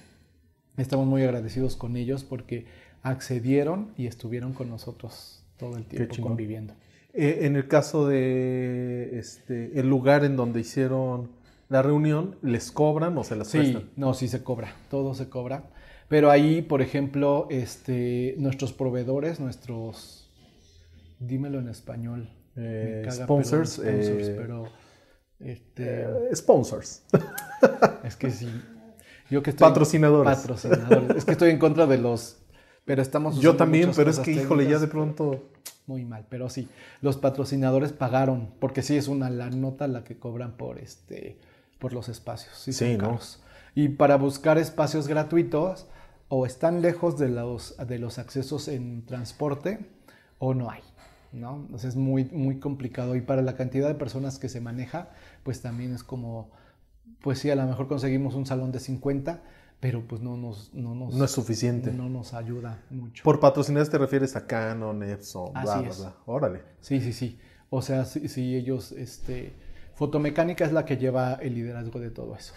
[0.76, 2.66] estamos muy agradecidos con ellos porque
[3.02, 6.74] accedieron y estuvieron con nosotros todo el tiempo conviviendo.
[7.14, 11.30] Eh, en el caso de este, el lugar en donde hicieron
[11.68, 15.64] la reunión, ¿les cobran o se las sí, No, sí se cobra, todo se cobra.
[16.08, 20.30] Pero ahí, por ejemplo, este, nuestros proveedores, nuestros,
[21.18, 24.68] dímelo en español, eh, sponsors, eh, pero
[25.38, 27.02] este, sponsors.
[28.04, 28.48] Es que sí.
[29.30, 30.38] Yo que estoy patrocinadores.
[30.38, 31.16] Patrocinadores.
[31.18, 32.38] es que estoy en contra de los,
[32.88, 33.38] pero estamos.
[33.38, 35.44] Yo también, pero es que híjole, ya de pronto.
[35.86, 36.68] Muy mal, pero sí,
[37.02, 41.38] los patrocinadores pagaron, porque sí es una la nota la que cobran por este,
[41.78, 42.56] por los espacios.
[42.56, 43.18] Sí, sí ¿no?
[43.74, 45.86] Y para buscar espacios gratuitos,
[46.28, 49.80] o están lejos de los, de los accesos en transporte,
[50.38, 50.82] o no hay.
[51.32, 51.56] ¿no?
[51.56, 53.16] Entonces es muy, muy complicado.
[53.16, 55.10] Y para la cantidad de personas que se maneja,
[55.42, 56.50] pues también es como,
[57.20, 59.42] pues sí, a lo mejor conseguimos un salón de 50,
[59.80, 60.72] pero pues no nos...
[60.74, 61.92] No, nos, no es suficiente.
[61.92, 63.22] No nos ayuda mucho.
[63.22, 66.14] Por patrocinadores te refieres a Canon, Epson, bla, bla, bla.
[66.26, 66.62] Órale.
[66.80, 67.38] Sí, sí, sí.
[67.70, 69.52] O sea, si, ellos, este...
[69.94, 72.54] Fotomecánica es la que lleva el liderazgo de todo eso.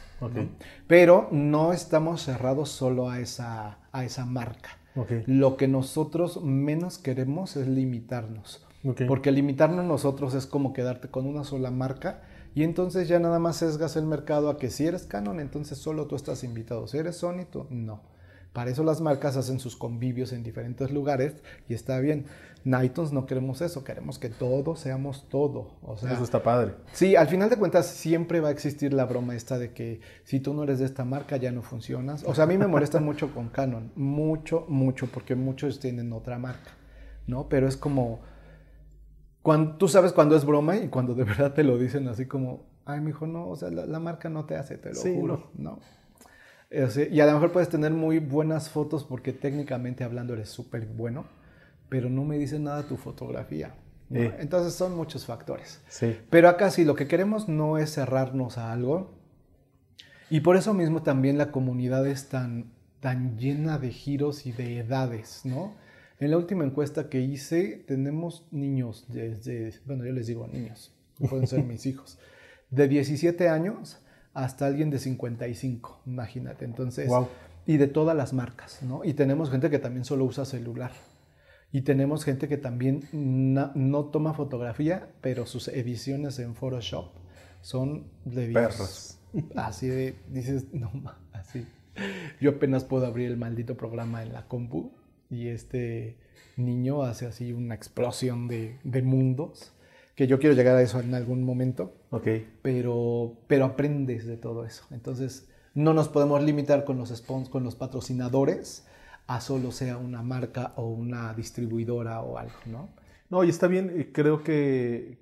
[0.85, 4.77] Pero no estamos cerrados solo a esa, a esa marca.
[5.25, 8.63] Lo que nosotros menos queremos es limitarnos.
[9.07, 12.21] Porque limitarnos nosotros es como quedarte con una sola marca
[12.53, 16.07] y entonces ya nada más sesgas el mercado a que si eres Canon, entonces solo
[16.07, 16.87] tú estás invitado.
[16.87, 18.01] Si eres Sony, tú no.
[18.53, 21.35] Para eso las marcas hacen sus convivios en diferentes lugares
[21.69, 22.25] y está bien.
[22.65, 25.77] Nightons no queremos eso, queremos que todos seamos todo.
[25.81, 26.73] O sea, eso está padre.
[26.91, 30.41] Sí, al final de cuentas siempre va a existir la broma esta de que si
[30.41, 32.23] tú no eres de esta marca ya no funcionas.
[32.25, 36.37] O sea, a mí me molesta mucho con Canon, mucho, mucho, porque muchos tienen otra
[36.37, 36.71] marca,
[37.27, 37.47] ¿no?
[37.47, 38.19] Pero es como,
[39.41, 42.65] cuando, tú sabes cuando es broma y cuando de verdad te lo dicen así como,
[42.85, 45.79] ay, mijo, no, o sea, la, marca no te hace, te lo juro, ¿no?
[46.71, 51.25] y a lo mejor puedes tener muy buenas fotos porque técnicamente hablando eres súper bueno,
[51.89, 53.75] pero no me dice nada tu fotografía.
[54.09, 55.81] Entonces son muchos factores.
[55.87, 56.17] Sí.
[56.29, 59.17] Pero acá sí, lo que queremos no es cerrarnos a algo.
[60.29, 64.79] Y por eso mismo también la comunidad es tan, tan llena de giros y de
[64.79, 65.75] edades, ¿no?
[66.21, 70.93] En la última encuesta que hice, tenemos niños desde, bueno, yo les digo niños,
[71.27, 72.19] pueden ser mis hijos,
[72.69, 73.97] de 17 años
[74.35, 76.63] hasta alguien de 55, imagínate.
[76.63, 77.09] Entonces,
[77.65, 79.03] y de todas las marcas, ¿no?
[79.03, 80.91] Y tenemos gente que también solo usa celular.
[81.71, 87.13] Y tenemos gente que también no, toma fotografía, pero sus ediciones en Photoshop
[87.61, 89.17] son de Dios.
[89.55, 90.91] Así de, dices, no,
[91.33, 91.65] así.
[92.39, 95.00] Yo apenas puedo abrir el maldito programa en la compu
[95.31, 96.17] y este
[96.57, 99.73] niño hace así una explosión de, de mundos
[100.15, 101.95] que yo quiero llegar a eso en algún momento.
[102.11, 102.27] Ok.
[102.61, 104.85] Pero, pero aprendes de todo eso.
[104.91, 108.85] Entonces, no nos podemos limitar con los spons, con los patrocinadores,
[109.27, 112.89] a solo sea una marca o una distribuidora o algo, ¿no?
[113.29, 115.17] No, y está bien, creo que,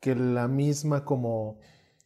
[0.00, 1.58] que la misma como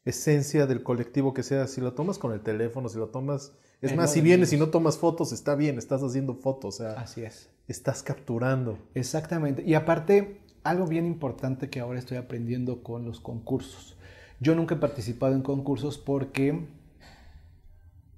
[0.05, 3.53] esencia del colectivo que sea, si lo tomas con el teléfono, si lo tomas...
[3.81, 6.93] Es más, si vienes y no tomas fotos, está bien, estás haciendo fotos, o sea...
[7.01, 7.49] Así es.
[7.69, 8.79] Estás capturando.
[8.95, 9.63] Exactamente.
[9.65, 13.97] Y aparte, algo bien importante que ahora estoy aprendiendo con los concursos.
[14.41, 16.67] Yo nunca he participado en concursos porque,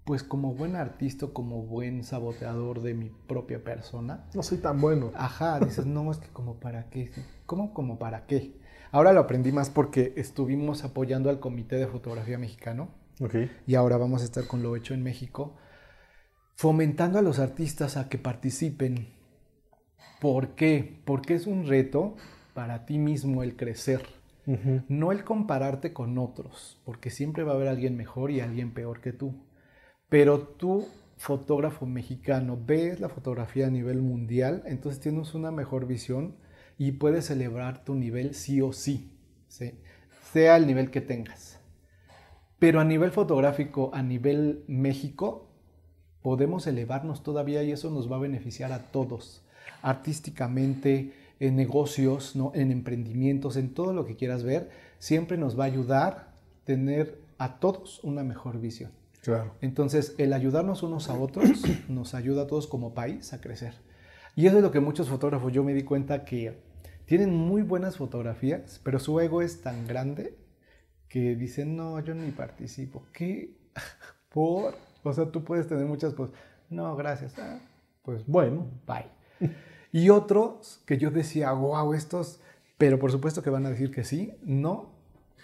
[0.04, 4.26] pues como buen artista, como buen saboteador de mi propia persona.
[4.34, 5.12] No soy tan bueno.
[5.14, 7.11] Ajá, dices, no, es que como para qué.
[7.44, 8.58] ¿Cómo como para qué?
[8.92, 12.88] Ahora lo aprendí más porque estuvimos apoyando al Comité de Fotografía Mexicano.
[13.20, 13.50] Okay.
[13.66, 15.56] Y ahora vamos a estar con lo hecho en México,
[16.56, 19.08] fomentando a los artistas a que participen.
[20.20, 21.02] ¿Por qué?
[21.04, 22.16] Porque es un reto
[22.54, 24.02] para ti mismo el crecer,
[24.88, 29.00] no el compararte con otros, porque siempre va a haber alguien mejor y alguien peor
[29.00, 29.46] que tú.
[30.08, 36.36] Pero tú, fotógrafo mexicano, ves la fotografía a nivel mundial, entonces tienes una mejor visión
[36.76, 39.16] y puedes celebrar tu nivel sí o sí,
[40.32, 41.59] sea el nivel que tengas.
[42.61, 45.48] Pero a nivel fotográfico, a nivel México,
[46.22, 49.42] podemos elevarnos todavía y eso nos va a beneficiar a todos,
[49.82, 52.52] artísticamente, en negocios, ¿no?
[52.54, 56.34] en emprendimientos, en todo lo que quieras ver, siempre nos va a ayudar
[56.64, 58.92] tener a todos una mejor visión.
[59.22, 59.54] Claro.
[59.62, 63.72] Entonces, el ayudarnos unos a otros nos ayuda a todos como país a crecer.
[64.36, 66.58] Y eso es lo que muchos fotógrafos, yo me di cuenta que
[67.06, 70.34] tienen muy buenas fotografías, pero su ego es tan grande
[71.11, 73.02] que dicen, no, yo ni participo.
[73.12, 73.50] ¿Qué?
[74.32, 74.74] ¿Por?
[75.02, 76.34] O sea, tú puedes tener muchas cosas.
[76.70, 77.38] No, gracias.
[77.38, 77.58] Ah,
[78.02, 79.50] pues bueno, bye.
[79.92, 82.38] Y otros que yo decía, wow, estos,
[82.78, 84.92] pero por supuesto que van a decir que sí, no,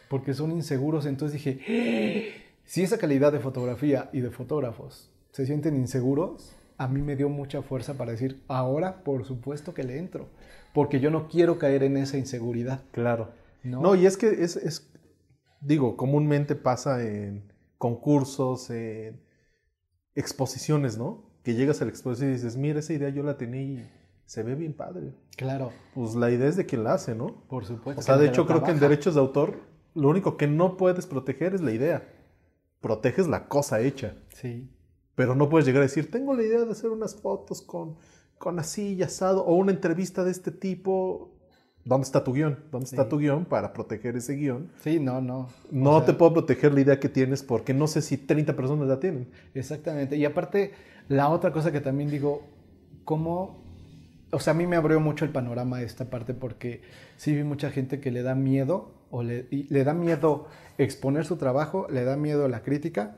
[0.08, 1.04] porque son inseguros.
[1.04, 2.60] Entonces dije, ¡Ah!
[2.64, 7.28] si esa calidad de fotografía y de fotógrafos se sienten inseguros, a mí me dio
[7.28, 10.28] mucha fuerza para decir, ahora por supuesto que le entro,
[10.72, 12.82] porque yo no quiero caer en esa inseguridad.
[12.92, 13.30] Claro.
[13.64, 14.88] No, y es que es, es,
[15.66, 19.20] digo, comúnmente pasa en concursos, en
[20.14, 21.24] exposiciones, ¿no?
[21.42, 23.90] Que llegas a la exposición y dices, mira, esa idea yo la tenía y
[24.24, 25.12] se ve bien padre.
[25.36, 25.72] Claro.
[25.94, 27.44] Pues la idea es de quien la hace, ¿no?
[27.48, 28.00] Por supuesto.
[28.00, 29.60] O sea, de hecho creo que en derechos de autor
[29.94, 32.08] lo único que no puedes proteger es la idea.
[32.80, 34.16] Proteges la cosa hecha.
[34.28, 34.70] Sí.
[35.14, 37.96] Pero no puedes llegar a decir, tengo la idea de hacer unas fotos con,
[38.38, 41.35] con así y asado o una entrevista de este tipo.
[41.86, 42.58] ¿Dónde está tu guion?
[42.72, 44.70] ¿Dónde está tu guion para proteger ese guion?
[44.82, 45.48] Sí, no, no.
[45.70, 48.98] No te puedo proteger la idea que tienes porque no sé si 30 personas la
[48.98, 49.30] tienen.
[49.54, 50.16] Exactamente.
[50.16, 50.72] Y aparte,
[51.08, 52.42] la otra cosa que también digo,
[53.04, 53.64] ¿cómo
[54.32, 56.82] o sea, a mí me abrió mucho el panorama esta parte porque
[57.16, 61.36] sí vi mucha gente que le da miedo o le, le, da miedo exponer su
[61.36, 63.16] trabajo, le da miedo la crítica,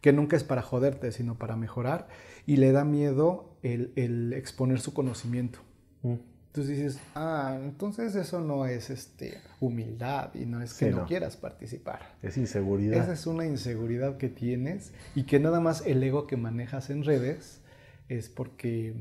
[0.00, 2.08] que nunca es para joderte, sino para mejorar,
[2.46, 5.60] y le da miedo el, el exponer su conocimiento.
[6.02, 6.14] Mm.
[6.54, 11.04] Entonces dices, ah, entonces eso no es este, humildad y no es que no.
[11.04, 12.14] quieras participar.
[12.22, 13.02] Es inseguridad.
[13.02, 17.02] Esa es una inseguridad que tienes y que nada más el ego que manejas en
[17.02, 17.60] redes
[18.08, 18.94] es porque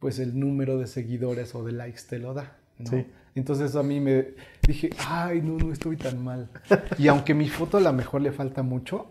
[0.00, 2.56] pues el número de seguidores o de likes te lo da.
[2.80, 3.04] ¿no?
[3.36, 4.34] Entonces a mí me
[4.66, 6.50] dije, ay, no, no estoy tan mal.
[6.98, 9.06] Y aunque mi foto a lo mejor le falta mucho,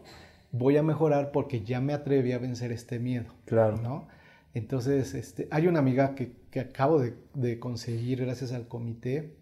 [0.51, 3.31] voy a mejorar porque ya me atreví a vencer este miedo.
[3.45, 3.77] Claro.
[3.77, 4.09] ¿no?
[4.53, 9.37] Entonces, este, hay una amiga que, que acabo de, de, conseguir gracias al comité.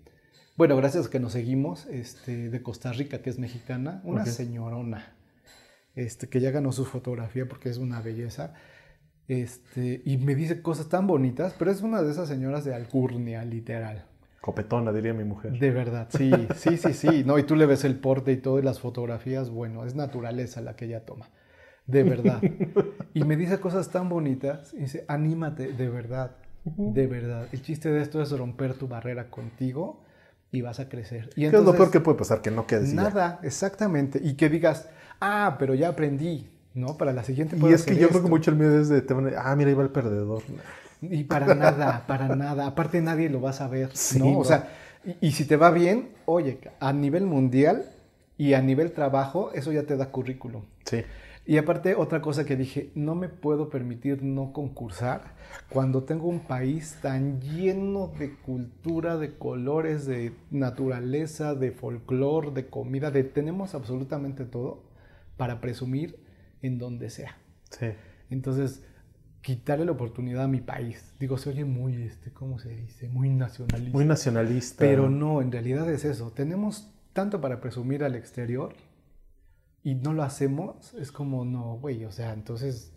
[0.56, 5.16] Bueno, gracias a que nos seguimos, este, de Costa Rica, que es mexicana, una señorona,
[5.96, 8.54] este, que ya ganó su fotografía porque es una belleza.
[9.28, 13.44] Este, y me dice cosas tan bonitas, pero es una de esas señoras de alcurnia,
[13.46, 14.06] literal.
[14.42, 15.58] Copetona, diría mi mujer.
[15.60, 17.24] De verdad, sí, sí, sí, sí.
[17.26, 20.76] No, y tú le ves el porte y todas las fotografías, bueno, es naturaleza la
[20.76, 21.30] que ella toma.
[21.90, 22.42] De verdad.
[23.14, 24.74] y me dice cosas tan bonitas.
[24.74, 26.32] Y dice, anímate, de verdad,
[26.64, 27.48] de verdad.
[27.52, 30.02] El chiste de esto es romper tu barrera contigo
[30.52, 31.30] y vas a crecer.
[31.36, 32.42] Y ¿Qué es lo peor que puede pasar?
[32.42, 34.20] Que no quedes Nada, exactamente.
[34.22, 36.48] Y que digas, ah, pero ya aprendí.
[36.74, 36.98] ¿no?
[36.98, 39.04] Para la siguiente Y es que yo creo que mucho el miedo es de,
[39.38, 40.44] ah, mira, ahí va el perdedor.
[41.02, 42.68] Y para nada, para nada.
[42.68, 44.38] Aparte nadie lo va a saber, ¿no?
[44.38, 44.70] O sea,
[45.06, 47.86] y, y, si te va bien, oye, a nivel mundial
[48.38, 50.64] y a nivel trabajo, eso ya te da currículum.
[50.84, 51.04] Sí.
[51.50, 55.34] Y aparte, otra cosa que dije, no me puedo permitir no concursar
[55.68, 62.68] cuando tengo un país tan lleno de cultura, de colores, de naturaleza, de folclore, de
[62.68, 64.84] comida, de tenemos absolutamente todo
[65.38, 66.20] para presumir
[66.62, 67.36] en donde sea.
[67.72, 67.88] Sí.
[68.30, 68.86] Entonces,
[69.42, 71.16] quitarle la oportunidad a mi país.
[71.20, 73.10] Digo, se oye muy, este, ¿cómo se dice?
[73.10, 73.98] Muy nacionalista.
[73.98, 74.86] Muy nacionalista.
[74.86, 76.30] Pero no, en realidad es eso.
[76.30, 78.76] Tenemos tanto para presumir al exterior
[79.84, 80.94] y no lo hacemos.
[80.96, 82.92] Es como, no, güey, o sea, entonces,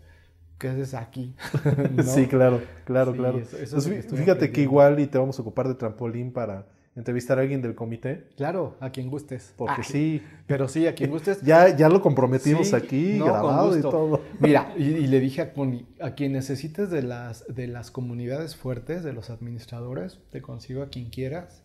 [0.58, 1.34] ¿qué haces aquí?
[2.04, 3.40] Sí, claro, claro, claro.
[3.40, 7.74] fíjate que igual y te vamos a ocupar de trampolín para entrevistar a alguien del
[7.74, 8.28] comité.
[8.36, 9.54] Claro, a quien gustes.
[9.56, 10.22] Porque ah, sí.
[10.46, 11.40] Pero sí, a quien gustes.
[11.42, 14.20] ya, ya lo comprometimos aquí, grabado y todo.
[14.40, 19.02] Mira, y, le dije a Connie, a quien necesites de las, de las comunidades fuertes,
[19.04, 21.62] de los administradores, te consigo a quien quieras.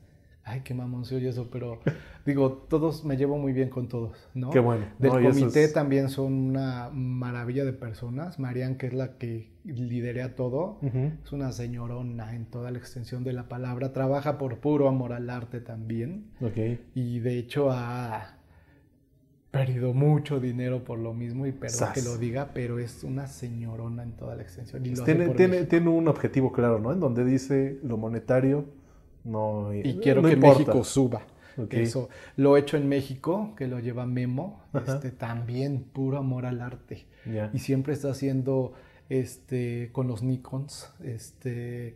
[0.49, 1.81] Ay, qué mamón soy eso, pero
[2.25, 4.49] digo, todos me llevo muy bien con todos, ¿no?
[4.49, 4.85] Qué bueno.
[4.97, 8.39] Del comité también son una maravilla de personas.
[8.39, 13.33] Marian, que es la que liderea todo, es una señorona en toda la extensión de
[13.33, 13.91] la palabra.
[13.91, 16.27] Trabaja por puro amor al arte también.
[16.39, 16.79] Ok.
[16.95, 18.37] Y de hecho ha
[19.51, 24.03] perdido mucho dinero por lo mismo, y perdón que lo diga, pero es una señorona
[24.03, 24.85] en toda la extensión.
[24.85, 26.93] Y tiene, tiene, tiene un objetivo claro, ¿no?
[26.93, 28.65] En donde dice lo monetario
[29.27, 31.21] no, y quiero que México suba.
[31.69, 36.61] Eso lo he hecho en México, que lo lleva Memo, este, también puro amor al
[36.61, 37.05] arte.
[37.53, 38.73] Y siempre está haciendo
[39.09, 41.95] este, con los Nikons este,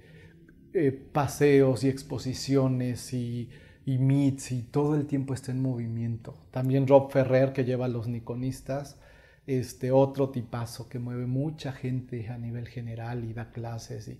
[0.74, 3.50] eh, paseos y exposiciones y,
[3.86, 6.34] y meets y todo el tiempo está en movimiento.
[6.52, 9.00] También Rob Ferrer, que lleva a los Nikonistas,
[9.48, 14.20] este, otro tipazo que mueve mucha gente a nivel general y da clases y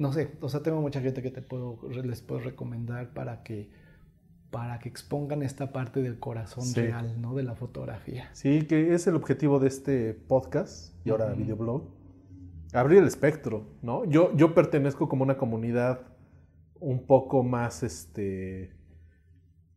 [0.00, 3.70] no sé, o sea, tengo mucha gente que te puedo, les puedo recomendar para que,
[4.50, 7.34] para que expongan esta parte del corazón real, ¿no?
[7.34, 8.30] De la fotografía.
[8.32, 11.82] Sí, que es el objetivo de este podcast y ahora videoblog.
[12.72, 14.06] abrir el espectro, ¿no?
[14.06, 16.00] Yo, yo pertenezco como una comunidad
[16.76, 18.72] un poco más, este,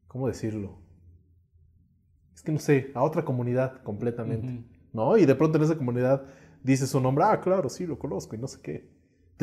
[0.08, 0.80] ¿cómo decirlo?
[2.34, 4.64] Es que no sé, a otra comunidad completamente,
[4.94, 5.18] ¿no?
[5.18, 6.24] Y de pronto en esa comunidad
[6.64, 8.93] dices su nombre, ah, claro, sí, lo conozco y no sé qué.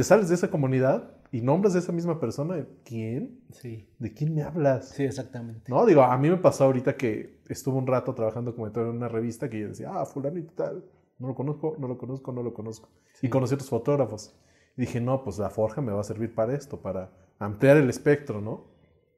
[0.01, 3.39] Te sales de esa comunidad y nombras de esa misma persona, ¿quién?
[3.53, 3.87] Sí.
[3.99, 4.89] ¿De quién me hablas?
[4.89, 5.71] Sí, exactamente.
[5.71, 8.97] No, digo, a mí me pasó ahorita que estuve un rato trabajando como editor en
[8.97, 10.87] una revista que yo decía, ah, fulanito tal,
[11.19, 12.89] no lo conozco, no lo conozco, no lo conozco.
[13.21, 14.35] Y conocí a otros fotógrafos.
[14.75, 17.91] Y dije, no, pues la forja me va a servir para esto, para ampliar el
[17.91, 18.69] espectro, ¿no?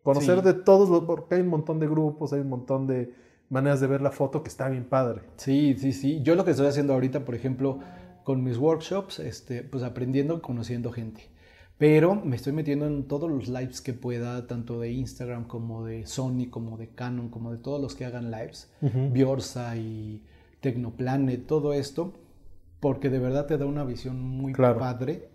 [0.02, 3.14] Conocer de todos los, porque hay un montón de grupos, hay un montón de
[3.50, 5.20] maneras de ver la foto que está bien padre.
[5.36, 6.22] Sí, sí, sí.
[6.24, 7.78] Yo lo que estoy haciendo ahorita, por ejemplo,
[8.24, 11.30] con mis workshops, este, pues aprendiendo, conociendo gente.
[11.78, 16.06] Pero me estoy metiendo en todos los lives que pueda, tanto de Instagram como de
[16.06, 20.22] Sony, como de Canon, como de todos los que hagan lives, Biorsa y
[20.60, 22.12] Tecnoplanet, todo esto,
[22.78, 25.28] porque de verdad te da una visión muy padre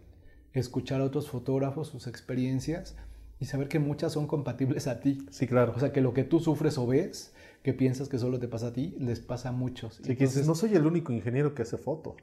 [0.54, 2.96] escuchar a otros fotógrafos, sus experiencias
[3.40, 5.26] y saber que muchas son compatibles a ti.
[5.30, 5.74] Sí, claro.
[5.76, 8.68] O sea, que lo que tú sufres o ves, que piensas que solo te pasa
[8.68, 10.00] a ti, les pasa a muchos.
[10.04, 12.16] Sí, que dices, no soy el único ingeniero que hace foto.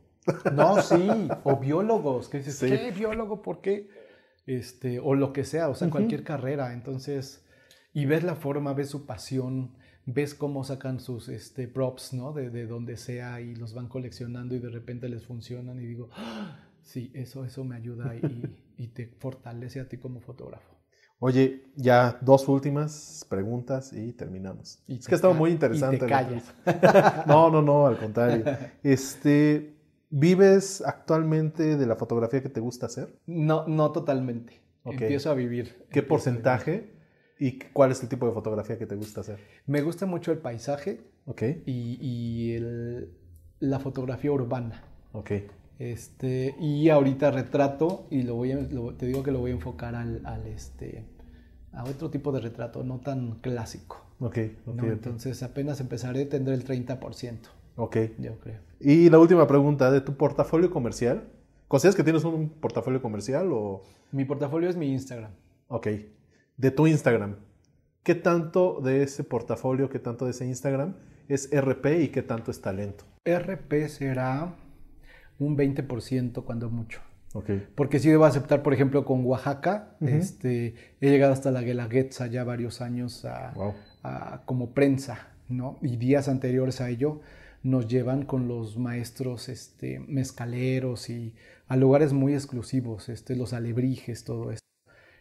[0.53, 3.43] No, sí, o biólogos, que dices, ¿qué biólogo?
[3.43, 3.89] ¿Por qué?
[4.47, 6.73] Este, o lo que sea, o sea, cualquier carrera.
[6.73, 7.45] Entonces,
[7.93, 9.75] y ves la forma, ves su pasión,
[10.07, 12.33] ves cómo sacan sus este, props, ¿no?
[12.33, 16.11] De, de donde sea y los van coleccionando y de repente les funcionan y digo,
[16.13, 16.69] ¡Ah!
[16.83, 20.75] sí, eso, eso me ayuda y, y, te fortalece a ti como fotógrafo.
[21.21, 24.83] Oye, ya dos últimas preguntas y terminamos.
[24.87, 25.97] es que ha estado muy interesante.
[25.97, 26.55] Y te callas.
[27.27, 28.45] no, no, no, al contrario.
[28.83, 29.74] Este,
[30.17, 33.19] ¿Vives actualmente de la fotografía que te gusta hacer?
[33.27, 34.61] No, no totalmente.
[34.85, 35.87] Empiezo a vivir.
[35.91, 36.95] ¿Qué porcentaje?
[37.41, 39.41] ¿Y cuál es el tipo de fotografía que te gusta hacer?
[39.67, 41.65] Me gusta mucho el paisaje okay.
[41.67, 43.13] y, y el,
[43.59, 44.85] la fotografía urbana.
[45.81, 49.97] Este, y ahorita retrato y lo voy a, te digo que lo voy a enfocar
[49.97, 51.09] al, al, este,
[51.73, 54.07] a otro tipo de retrato, no tan clásico.
[54.21, 57.39] Ok, okay, Entonces apenas empezaré, tendré el 30%.
[57.77, 57.97] Ok.
[58.19, 58.61] Yo creo.
[58.81, 61.25] Y la última pregunta, ¿de tu portafolio comercial?
[61.69, 63.83] ¿Consideras que tienes un portafolio comercial o...?
[64.13, 65.31] Mi portafolio es mi Instagram.
[65.69, 65.89] Ok
[66.57, 67.37] de tu Instagram.
[68.03, 70.95] ¿Qué tanto de ese portafolio, qué tanto de ese Instagram
[71.29, 73.05] es RP y qué tanto es talento?
[73.25, 74.55] RP será
[75.39, 77.01] un 20% cuando mucho.
[77.33, 77.67] Okay.
[77.75, 82.45] Porque si debo aceptar, por ejemplo, con Oaxaca, este, he llegado hasta la Guelaguetza ya
[82.45, 85.79] varios años a, como prensa, ¿no?
[85.83, 87.23] Y días anteriores a ello
[87.65, 91.35] nos llevan con los maestros este, mezcaleros y
[91.67, 94.61] a lugares muy exclusivos, este, los alebrijes, todo eso.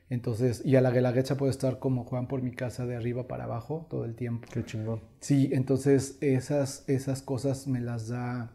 [0.09, 3.45] Entonces, y a la Guelaguetza puedo estar como Juan por mi casa de arriba para
[3.45, 4.47] abajo todo el tiempo.
[4.51, 5.01] Qué chingón.
[5.21, 8.51] Sí, entonces esas, esas cosas me las da,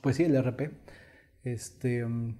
[0.00, 0.70] pues sí, el RP.
[1.42, 2.38] Este, um,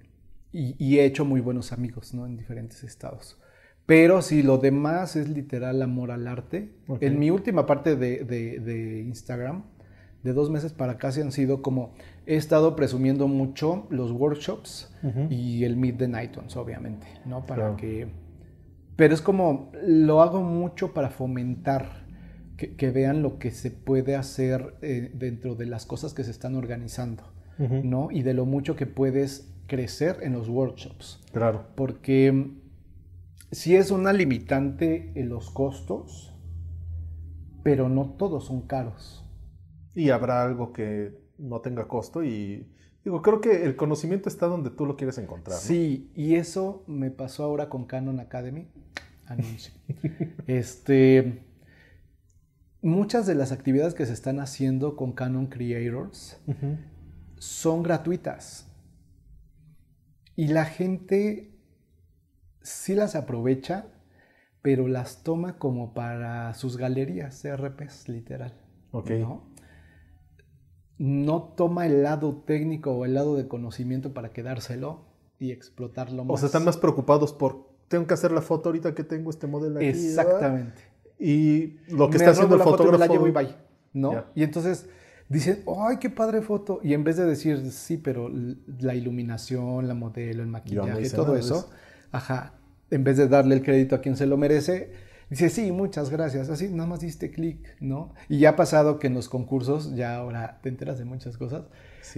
[0.53, 2.25] y, he hecho muy buenos amigos, ¿no?
[2.25, 3.37] En diferentes estados.
[3.85, 9.01] Pero si lo demás es literal amor al arte, en mi última parte de, de,
[9.01, 9.65] Instagram,
[10.23, 11.93] de dos meses para acá, se han sido como,
[12.25, 14.93] he estado presumiendo mucho los workshops
[15.29, 17.45] y el Meet the Nightons, obviamente, ¿no?
[17.45, 18.07] Para que
[18.95, 22.03] pero es como, lo hago mucho para fomentar
[22.57, 26.55] que, vean lo que se puede hacer eh, dentro de las cosas que se están
[26.55, 27.23] organizando,
[27.57, 28.09] ¿no?
[28.11, 31.19] Y de lo mucho que puedes crecer en los workshops.
[31.33, 31.65] Claro.
[31.75, 32.51] Porque
[33.51, 36.33] si es una limitante en los costos,
[37.63, 39.22] pero no todos son caros.
[39.95, 42.67] Y habrá algo que no tenga costo y
[43.03, 45.57] Digo, creo que el conocimiento está donde tú lo quieres encontrar.
[45.57, 48.69] Sí, y eso me pasó ahora con Canon Academy.
[49.25, 49.73] Anuncio.
[50.47, 51.43] este,
[52.81, 56.41] muchas de las actividades que se están haciendo con Canon Creators
[57.37, 58.69] son gratuitas.
[60.37, 61.51] Y la gente
[62.61, 63.87] sí las aprovecha,
[64.61, 68.53] pero las toma como para sus galerías CRPs, literal.
[68.91, 69.52] Ok no
[71.55, 75.05] toma el lado técnico o el lado de conocimiento para quedárselo
[75.39, 76.35] y explotarlo más.
[76.35, 79.47] O sea, están más preocupados por, tengo que hacer la foto ahorita que tengo este
[79.47, 79.87] modelo aquí.
[79.87, 80.81] Exactamente.
[81.19, 82.97] Y lo que está haciendo el fotógrafo...
[82.97, 83.55] la llevo y bye,
[83.93, 84.25] ¿no?
[84.35, 84.87] Y entonces
[85.29, 86.79] dicen, ¡ay, qué padre foto!
[86.83, 88.29] Y en vez de decir, sí, pero
[88.79, 91.69] la iluminación, la modelo, el maquillaje, todo eso,
[92.11, 92.53] ajá,
[92.91, 94.91] en vez de darle el crédito a quien se lo merece,
[95.33, 96.51] Dice, sí, muchas gracias.
[96.51, 98.13] Así, nada más diste clic, ¿no?
[98.29, 101.63] Y ya ha pasado que en los concursos, ya ahora te enteras de muchas cosas,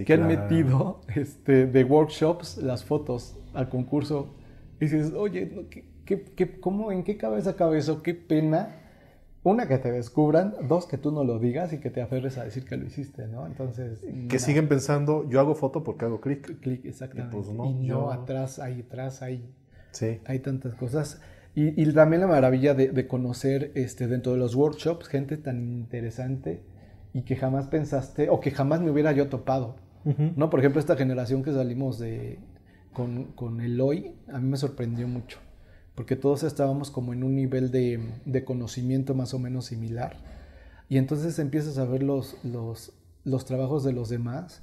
[0.04, 4.34] que han metido este, de workshops las fotos al concurso.
[4.80, 5.66] Y dices, oye,
[6.04, 8.02] ¿qué, qué, cómo, ¿en qué cabeza cabe eso?
[8.02, 8.82] Qué pena.
[9.44, 12.44] una, que te descubran, dos, que tú no lo digas y que te aferres a
[12.44, 13.46] decir que lo hiciste, ¿no?
[13.46, 14.04] Entonces...
[14.28, 16.60] Que siguen pensando, yo hago foto porque hago clic.
[16.60, 17.34] Clic, exactamente.
[17.34, 19.54] Y, pues no, y no atrás, ahí atrás, hay,
[19.92, 20.20] sí.
[20.26, 21.22] hay tantas cosas.
[21.56, 25.72] Y, y, también la maravilla de, de, conocer este, dentro de los workshops gente tan
[25.72, 26.62] interesante
[27.12, 29.76] y que jamás pensaste o que jamás me hubiera yo topado.
[30.36, 30.50] ¿no?
[30.50, 32.38] Por ejemplo, esta generación que salimos de,
[32.92, 35.40] con, con el hoy, a mí me sorprendió mucho
[35.96, 40.18] porque todos estábamos como en un nivel de, conocimiento más o menos similar.
[40.88, 42.92] Y entonces empiezas a ver los, los,
[43.24, 44.62] los trabajos de los demás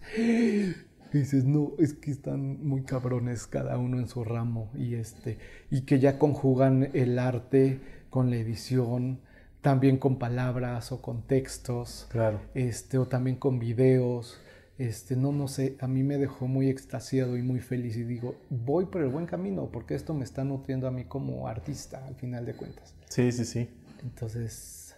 [1.13, 5.37] y dices, no, es que están muy cabrones cada uno en su ramo y, este,
[5.69, 9.19] y que ya conjugan el arte con la edición,
[9.61, 12.41] también con palabras o con textos, claro.
[12.53, 14.41] este, o también con videos
[14.77, 18.35] este, no, no sé, a mí me dejó muy extasiado y muy feliz y digo,
[18.49, 22.15] voy por el buen camino porque esto me está nutriendo a mí como artista al
[22.15, 22.95] final de cuentas.
[23.09, 23.69] Sí, sí, sí.
[24.01, 24.95] Entonces,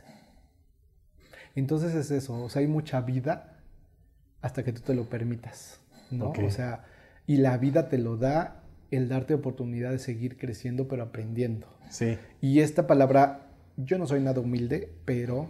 [1.56, 3.60] entonces es eso, o sea, hay mucha vida
[4.42, 5.80] hasta que tú te lo permitas,
[6.12, 6.32] ¿no?
[6.32, 6.86] O sea,
[7.28, 11.68] y la vida te lo da el darte oportunidad de seguir creciendo pero aprendiendo.
[11.90, 12.18] Sí.
[12.42, 13.48] Y esta palabra,
[13.78, 15.50] yo no soy nada humilde, pero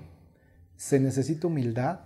[0.76, 2.00] se necesita humildad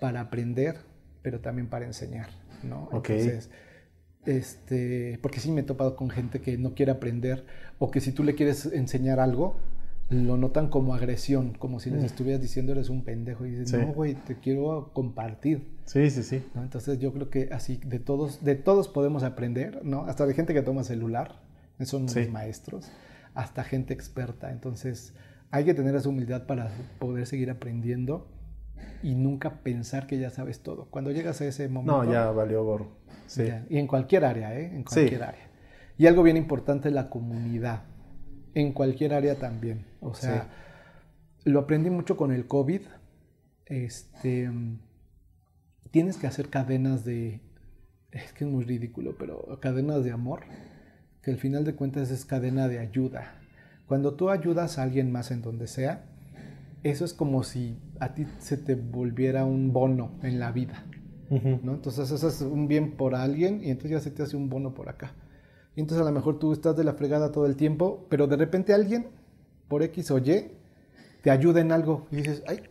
[0.00, 0.92] para aprender
[1.22, 2.28] pero también para enseñar,
[2.62, 2.88] ¿no?
[2.92, 3.48] Entonces,
[4.26, 7.46] este, porque sí me he topado con gente que no quiere aprender
[7.78, 9.56] o que si tú le quieres enseñar algo,
[10.12, 12.06] lo notan como agresión, como si les mm.
[12.06, 15.68] estuvieras diciendo eres un pendejo y dices, no, güey, te quiero compartir.
[15.84, 16.44] Sí, sí, sí.
[16.54, 20.04] Entonces yo creo que así de todos, de todos podemos aprender, ¿no?
[20.04, 21.40] Hasta de gente que toma celular,
[21.80, 22.28] son sí.
[22.30, 22.90] maestros,
[23.34, 24.52] hasta gente experta.
[24.52, 25.14] Entonces
[25.50, 28.28] hay que tener esa humildad para poder seguir aprendiendo
[29.02, 30.86] y nunca pensar que ya sabes todo.
[30.90, 32.04] Cuando llegas a ese momento...
[32.04, 33.02] No, ya valió gorro.
[33.26, 33.44] Sí.
[33.70, 34.70] y en cualquier área, ¿eh?
[34.74, 35.48] En cualquier área.
[35.96, 37.82] Y algo bien importante es la comunidad.
[38.54, 39.86] En cualquier área también.
[40.00, 40.48] O sea,
[41.44, 42.82] lo aprendí mucho con el COVID.
[43.66, 44.50] Este,
[45.90, 47.40] tienes que hacer cadenas de...
[48.10, 50.40] Es que es muy ridículo, pero cadenas de amor,
[51.22, 53.40] que al final de cuentas es cadena de ayuda.
[53.86, 56.04] Cuando tú ayudas a alguien más en donde sea,
[56.82, 60.84] eso es como si a ti se te volviera un bono en la vida.
[61.30, 61.74] ¿no?
[61.74, 64.90] Entonces haces un bien por alguien y entonces ya se te hace un bono por
[64.90, 65.14] acá.
[65.76, 68.36] Y entonces a lo mejor tú estás de la fregada todo el tiempo, pero de
[68.36, 69.06] repente alguien,
[69.68, 70.52] por X o Y,
[71.22, 72.62] te ayuda en algo y dices, ay,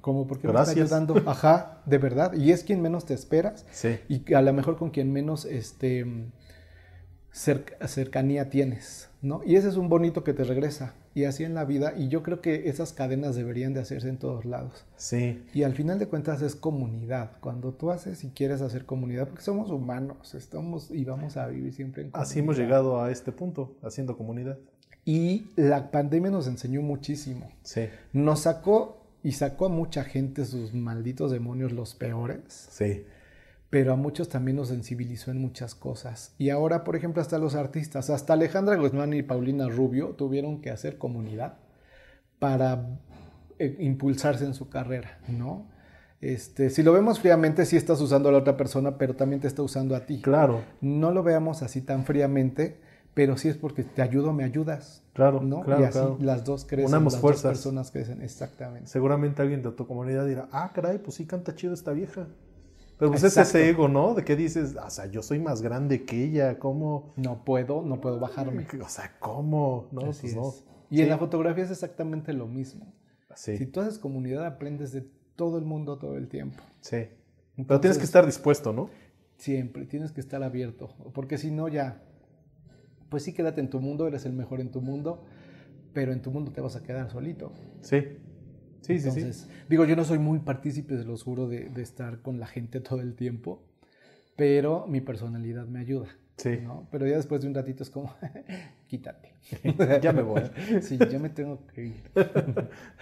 [0.00, 0.26] ¿cómo?
[0.26, 1.14] ¿Por qué me está ayudando?
[1.26, 2.32] Ajá, de verdad.
[2.34, 3.66] Y es quien menos te esperas.
[3.70, 3.98] Sí.
[4.08, 6.06] Y a lo mejor con quien menos este,
[7.32, 9.42] cercanía tienes, ¿no?
[9.44, 11.94] Y ese es un bonito que te regresa y así en la vida.
[11.96, 14.84] Y yo creo que esas cadenas deberían de hacerse en todos lados.
[14.96, 15.42] Sí.
[15.54, 17.32] Y al final de cuentas es comunidad.
[17.40, 21.72] Cuando tú haces y quieres hacer comunidad, porque somos humanos, estamos y vamos a vivir
[21.72, 22.30] siempre en comunidad.
[22.30, 24.58] Así hemos llegado a este punto, haciendo comunidad.
[25.04, 27.48] Y la pandemia nos enseñó muchísimo.
[27.62, 27.88] Sí.
[28.12, 32.68] Nos sacó y sacó a mucha gente sus malditos demonios los peores.
[32.70, 33.04] Sí
[33.70, 36.34] pero a muchos también nos sensibilizó en muchas cosas.
[36.38, 40.70] Y ahora, por ejemplo, hasta los artistas, hasta Alejandra Guzmán y Paulina Rubio tuvieron que
[40.70, 41.58] hacer comunidad
[42.38, 42.98] para
[43.58, 45.66] eh, impulsarse en su carrera, ¿no?
[46.20, 49.46] Este, si lo vemos fríamente, sí estás usando a la otra persona, pero también te
[49.46, 50.20] está usando a ti.
[50.20, 50.62] Claro.
[50.80, 52.80] No lo veamos así tan fríamente,
[53.14, 55.04] pero sí es porque te ayudo, me ayudas.
[55.12, 55.60] Claro, ¿no?
[55.60, 55.82] claro.
[55.82, 56.88] Y así las dos crecen.
[56.88, 57.42] Unamos las fuerzas.
[57.42, 58.88] dos personas crecen, exactamente.
[58.88, 62.26] Seguramente alguien de tu comunidad dirá, ah, caray, pues sí canta chido esta vieja.
[62.98, 64.14] Pero pues es ese ego, ¿no?
[64.14, 67.12] De que dices, o sea, yo soy más grande que ella, ¿cómo?
[67.16, 68.66] No puedo, no puedo bajarme.
[68.84, 69.88] O sea, ¿cómo?
[69.92, 70.36] No, Así pues es.
[70.36, 70.54] no.
[70.90, 72.92] Y en la fotografía es exactamente lo mismo.
[73.34, 73.56] Sí.
[73.56, 75.06] Si tú haces comunidad, aprendes de
[75.36, 76.62] todo el mundo todo el tiempo.
[76.80, 77.06] Sí.
[77.56, 78.90] Pero tienes que estar dispuesto, ¿no?
[79.36, 80.88] Siempre, tienes que estar abierto.
[81.14, 82.02] Porque si no, ya,
[83.08, 85.24] pues sí, quédate en tu mundo, eres el mejor en tu mundo,
[85.92, 87.52] pero en tu mundo te vas a quedar solito.
[87.80, 88.02] Sí.
[88.80, 89.50] Sí, Entonces, sí, sí.
[89.68, 92.80] Digo, yo no soy muy partícipe, se los juro, de, de, estar con la gente
[92.80, 93.62] todo el tiempo,
[94.36, 96.08] pero mi personalidad me ayuda.
[96.38, 96.58] Sí.
[96.62, 96.86] ¿no?
[96.92, 98.14] Pero ya después de un ratito es como,
[98.86, 99.34] quítate.
[100.02, 100.42] ya me voy.
[100.80, 102.02] sí, ya me tengo que ir.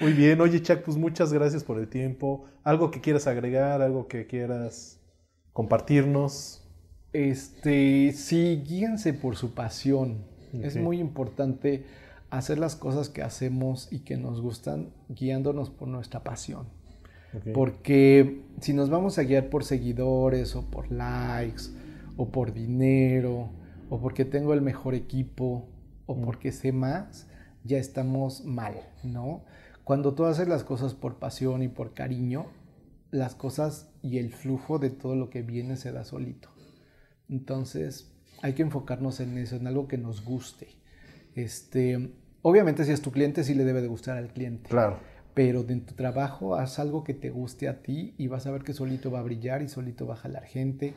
[0.01, 0.41] Muy bien.
[0.41, 2.47] Oye, Chuck, pues muchas gracias por el tiempo.
[2.65, 3.83] ¿Algo que quieras agregar?
[3.83, 5.01] ¿Algo que quieras
[5.53, 6.67] compartirnos?
[7.13, 10.25] Este, sí, guíense por su pasión.
[10.49, 10.65] Okay.
[10.65, 11.85] Es muy importante
[12.31, 16.69] hacer las cosas que hacemos y que nos gustan guiándonos por nuestra pasión.
[17.39, 17.53] Okay.
[17.53, 21.65] Porque si nos vamos a guiar por seguidores o por likes
[22.17, 23.51] o por dinero
[23.91, 25.69] o porque tengo el mejor equipo
[26.07, 26.25] o mm.
[26.25, 27.29] porque sé más,
[27.65, 29.45] ya estamos mal, ¿no?
[29.85, 32.47] Cuando tú haces las cosas por pasión y por cariño,
[33.11, 36.49] las cosas y el flujo de todo lo que viene se da solito.
[37.29, 38.13] Entonces,
[38.43, 40.69] hay que enfocarnos en eso, en algo que nos guste.
[41.37, 42.11] Este,
[42.43, 44.69] obviamente si es tu cliente, sí le debe de gustar al cliente.
[44.69, 44.99] Claro.
[45.35, 48.63] Pero en tu trabajo haz algo que te guste a ti y vas a ver
[48.63, 50.95] que solito va a brillar y solito va a jalar gente.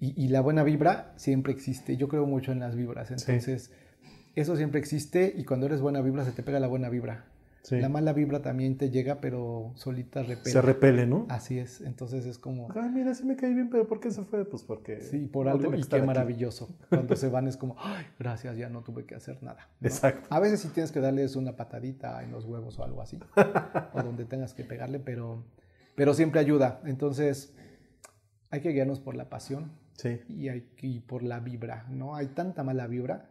[0.00, 1.96] Y, y la buena vibra siempre existe.
[1.96, 3.10] Yo creo mucho en las vibras.
[3.10, 3.70] Entonces,
[4.34, 7.26] eso siempre existe y cuando eres buena vibra se te pega la buena vibra.
[7.70, 10.50] La mala vibra también te llega, pero solita repele.
[10.50, 11.26] Se repele, ¿no?
[11.30, 11.80] Así es.
[11.80, 12.68] Entonces es como.
[12.74, 14.44] Ay, mira, sí me caí bien, pero ¿por qué se fue?
[14.44, 15.00] Pues porque.
[15.00, 15.74] Sí, por algo.
[15.74, 16.76] Y qué maravilloso.
[16.90, 19.70] Cuando se van es como, ay, gracias, ya no tuve que hacer nada.
[19.80, 20.28] Exacto.
[20.30, 23.18] A veces sí tienes que darles una patadita en los huevos o algo así.
[23.94, 25.44] o donde tengas que pegarle, pero,
[25.94, 26.82] pero siempre ayuda.
[26.84, 27.54] Entonces,
[28.50, 29.72] hay que guiarnos por la pasión.
[29.94, 30.20] Sí.
[30.28, 32.14] Y, hay, y por la vibra, ¿no?
[32.14, 33.30] Hay tanta mala vibra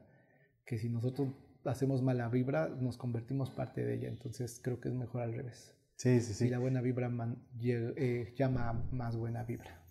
[0.65, 1.27] que si nosotros
[1.65, 4.09] hacemos mala vibra, nos convertimos parte de ella.
[4.09, 5.75] Entonces creo que es mejor al revés.
[5.95, 6.45] Sí, sí, sí.
[6.45, 7.11] Y la buena vibra
[7.61, 9.81] eh, llama más buena vibra.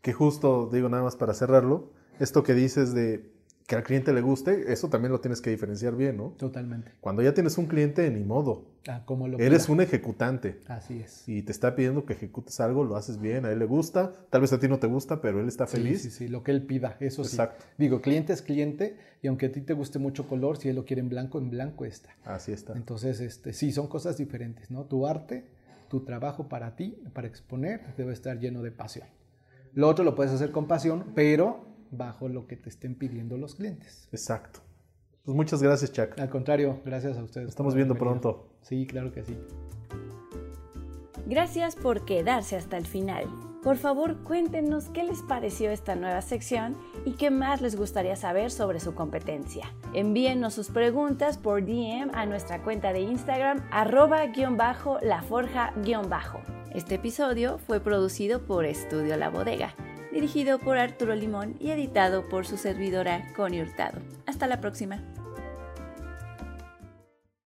[0.00, 3.31] Que justo, digo nada más para cerrarlo, esto que dices de
[3.72, 6.34] que al cliente le guste, eso también lo tienes que diferenciar bien, ¿no?
[6.36, 6.92] Totalmente.
[7.00, 8.66] Cuando ya tienes un cliente, ni modo.
[8.86, 10.60] Ah, como lo Eres un ejecutante.
[10.68, 11.26] Así es.
[11.26, 14.42] Y te está pidiendo que ejecutes algo, lo haces bien, a él le gusta, tal
[14.42, 16.02] vez a ti no te gusta, pero él está feliz.
[16.02, 17.64] Sí, sí, sí, lo que él pida, eso Exacto.
[17.66, 17.74] sí.
[17.78, 20.84] Digo, cliente es cliente y aunque a ti te guste mucho color, si él lo
[20.84, 22.10] quiere en blanco, en blanco está.
[22.26, 22.74] Así está.
[22.74, 24.84] Entonces, este, sí, son cosas diferentes, ¿no?
[24.84, 25.46] Tu arte,
[25.88, 29.06] tu trabajo para ti, para exponer, debe estar lleno de pasión.
[29.72, 33.54] Lo otro lo puedes hacer con pasión, pero bajo lo que te estén pidiendo los
[33.54, 34.08] clientes.
[34.10, 34.58] Exacto.
[35.24, 36.18] Pues muchas gracias, Chuck.
[36.18, 37.48] Al contrario, gracias a ustedes.
[37.48, 38.48] Estamos viendo pronto.
[38.62, 39.38] Sí, claro que sí.
[41.26, 43.26] Gracias por quedarse hasta el final.
[43.62, 48.50] Por favor, cuéntenos qué les pareció esta nueva sección y qué más les gustaría saber
[48.50, 49.72] sobre su competencia.
[49.94, 56.40] Envíennos sus preguntas por DM a nuestra cuenta de Instagram arroba-laforja-bajo.
[56.74, 59.76] Este episodio fue producido por Estudio La Bodega
[60.12, 64.00] dirigido por Arturo Limón y editado por su servidora Connie Hurtado.
[64.26, 65.02] Hasta la próxima.